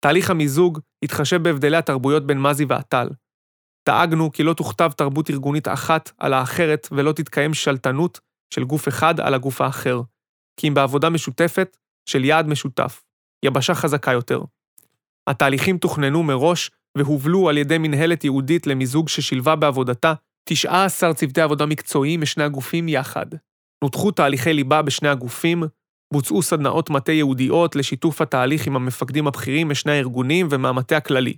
[0.00, 3.08] תהליך המיזוג התחשב בהבדלי התרבויות בין מזי ואט"ל.
[3.88, 8.20] דאגנו כי לא תוכתב תרבות ארגונית אחת על האחרת ולא תתקיים שלטנות
[8.54, 10.00] של גוף אחד על הגוף האחר,
[10.60, 11.76] כי אם בעבודה משותפת
[12.08, 13.02] של יעד משותף,
[13.44, 14.40] יבשה חזקה יותר.
[15.26, 20.14] התהליכים תוכננו מראש והובלו על ידי מנהלת ייעודית למיזוג ששילבה בעבודתה
[20.48, 23.26] 19 צוותי עבודה מקצועיים משני הגופים יחד.
[23.84, 25.62] נותחו תהליכי ליבה בשני הגופים,
[26.12, 31.34] בוצעו סדנאות מטה ייעודיות לשיתוף התהליך עם המפקדים הבכירים משני הארגונים ומהמטה הכללי.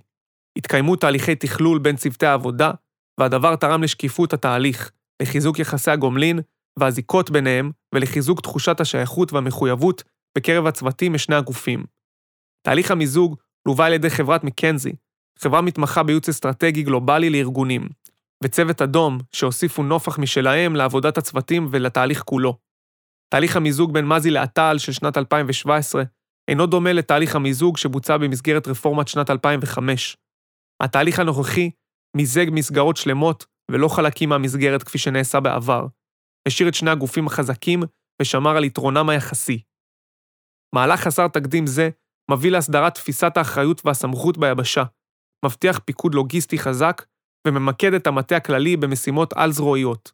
[0.57, 2.71] התקיימו תהליכי תכלול בין צוותי העבודה,
[3.19, 4.91] והדבר תרם לשקיפות התהליך,
[5.21, 6.39] לחיזוק יחסי הגומלין
[6.79, 10.03] והזיקות ביניהם ולחיזוק תחושת השייכות והמחויבות
[10.37, 11.83] בקרב הצוותים משני הגופים.
[12.61, 13.35] תהליך המיזוג
[13.67, 14.91] לווה על ידי חברת מקנזי,
[15.39, 17.89] חברה מתמחה בייעוץ אסטרטגי גלובלי לארגונים,
[18.43, 22.57] וצוות אדום שהוסיפו נופח משלהם לעבודת הצוותים ולתהליך כולו.
[23.29, 26.03] תהליך המיזוג בין מזי לאט"ל של שנת 2017
[26.47, 30.17] אינו דומה לתהליך המיזוג שבוצע במסגרת רפורמת שנת 2005.
[30.83, 31.71] התהליך הנוכחי
[32.17, 35.87] מיזג מסגרות שלמות ולא חלקים מהמסגרת כפי שנעשה בעבר.
[36.47, 37.83] השאיר את שני הגופים החזקים
[38.21, 39.63] ושמר על יתרונם היחסי.
[40.75, 41.89] מהלך חסר תקדים זה
[42.31, 44.83] מביא להסדרת תפיסת האחריות והסמכות ביבשה,
[45.45, 47.05] מבטיח פיקוד לוגיסטי חזק
[47.47, 50.11] וממקד את המטה הכללי במשימות על-זרועיות.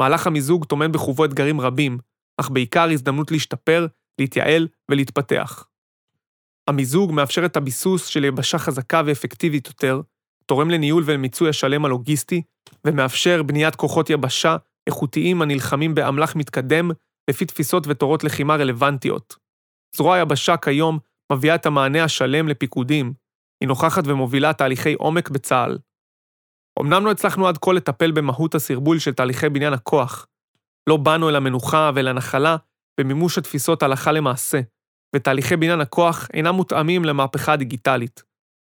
[0.00, 1.98] מהלך המיזוג טומן בחובו אתגרים רבים,
[2.40, 3.86] אך בעיקר הזדמנות להשתפר,
[4.20, 5.68] להתייעל ולהתפתח.
[6.68, 10.00] המיזוג מאפשר את הביסוס של יבשה חזקה ואפקטיבית יותר,
[10.46, 12.42] תורם לניהול ולמיצוי השלם הלוגיסטי,
[12.84, 14.56] ומאפשר בניית כוחות יבשה
[14.86, 16.90] איכותיים הנלחמים באמל"ח מתקדם
[17.30, 19.36] לפי תפיסות ותורות לחימה רלוונטיות.
[19.96, 20.98] זרוע היבשה כיום
[21.32, 23.14] מביאה את המענה השלם לפיקודים,
[23.60, 25.78] היא נוכחת ומובילה תהליכי עומק בצה"ל.
[26.80, 30.26] אמנם לא הצלחנו עד כה לטפל במהות הסרבול של תהליכי בניין הכוח.
[30.88, 32.56] לא באנו אל המנוחה ואל הנחלה
[33.00, 34.60] במימוש התפיסות הלכה למעשה,
[35.16, 38.22] ותהליכי בניין הכוח אינם מותאמים למהפכה הדיגיטלית.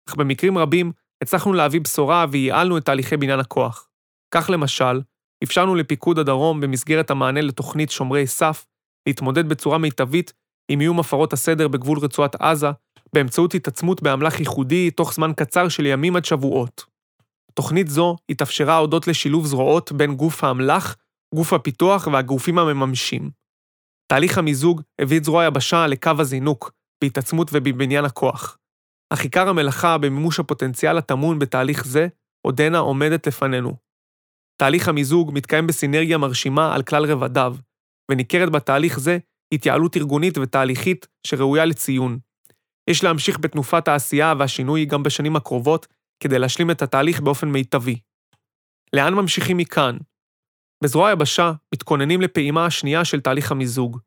[0.09, 0.93] אך במקרים רבים
[1.23, 3.89] הצלחנו להביא בשורה וייעלנו את תהליכי בניין הכוח.
[4.35, 5.01] כך למשל,
[5.43, 8.67] אפשרנו לפיקוד הדרום במסגרת המענה לתוכנית שומרי סף
[9.09, 10.33] להתמודד בצורה מיטבית
[10.71, 12.71] עם איום הפרות הסדר בגבול רצועת עזה,
[13.15, 16.85] באמצעות התעצמות באמל"ח ייחודי תוך זמן קצר של ימים עד שבועות.
[17.55, 20.97] תוכנית זו התאפשרה הודות לשילוב זרועות בין גוף האמל"ח,
[21.35, 23.31] גוף הפיתוח והגופים המממשים.
[24.07, 26.73] תהליך המיזוג הביא את זרוע היבשה לקו הזינוק,
[27.05, 28.59] בהתעצמות ובבניין הכוח.
[29.13, 32.07] אך עיקר המלאכה במימוש הפוטנציאל הטמון בתהליך זה
[32.47, 33.75] עודנה עומדת לפנינו.
[34.57, 37.57] תהליך המיזוג מתקיים בסינרגיה מרשימה על כלל רבדיו,
[38.11, 39.19] וניכרת בתהליך זה
[39.55, 42.19] התייעלות ארגונית ותהליכית שראויה לציון.
[42.91, 45.87] יש להמשיך בתנופת העשייה והשינוי גם בשנים הקרובות,
[46.21, 47.97] כדי להשלים את התהליך באופן מיטבי.
[48.93, 49.97] לאן ממשיכים מכאן?
[50.85, 53.99] בזרוע היבשה מתכוננים לפעימה השנייה של תהליך המיזוג.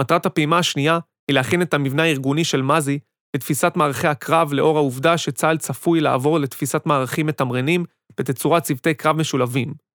[0.00, 2.98] מטרת הפעימה השנייה היא להכין את המבנה הארגוני של מזי
[3.36, 7.84] לתפיסת מערכי הקרב לאור העובדה שצה"ל צפוי לעבור לתפיסת מערכים מתמרנים
[8.18, 9.87] בתצורת צוותי קרב משולבים.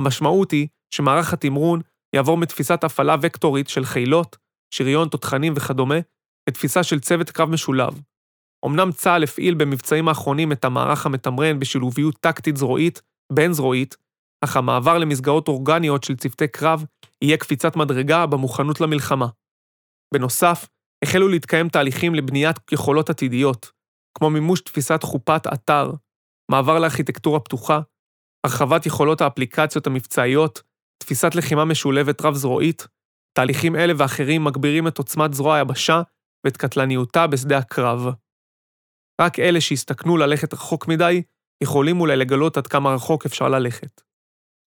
[0.00, 1.80] המשמעות היא שמערך התמרון
[2.14, 4.36] יעבור מתפיסת הפעלה וקטורית של חילות,
[4.74, 5.98] שריון, תותחנים וכדומה,
[6.48, 8.00] לתפיסה של צוות קרב משולב.
[8.66, 13.96] אמנם צה"ל הפעיל במבצעים האחרונים את המערך המתמרן בשילוביות טקטית זרועית בין-זרועית,
[14.44, 16.84] אך המעבר למסגרות אורגניות של צוותי קרב
[17.24, 19.26] יהיה קפיצת מדרגה במוכנות למלחמה.
[20.14, 20.68] בנוסף,
[21.04, 23.70] החלו להתקיים תהליכים לבניית יכולות עתידיות,
[24.18, 25.90] כמו מימוש תפיסת חופת אתר,
[26.50, 27.80] מעבר לארכיטקטורה פתוחה,
[28.44, 30.62] הרחבת יכולות האפליקציות המבצעיות,
[31.02, 32.86] תפיסת לחימה משולבת רב-זרועית,
[33.32, 36.02] תהליכים אלה ואחרים מגבירים את עוצמת זרוע היבשה
[36.44, 38.06] ואת קטלניותה בשדה הקרב.
[39.20, 41.22] רק אלה שהסתכנו ללכת רחוק מדי,
[41.62, 44.00] יכולים אולי לגלות עד כמה רחוק אפשר ללכת.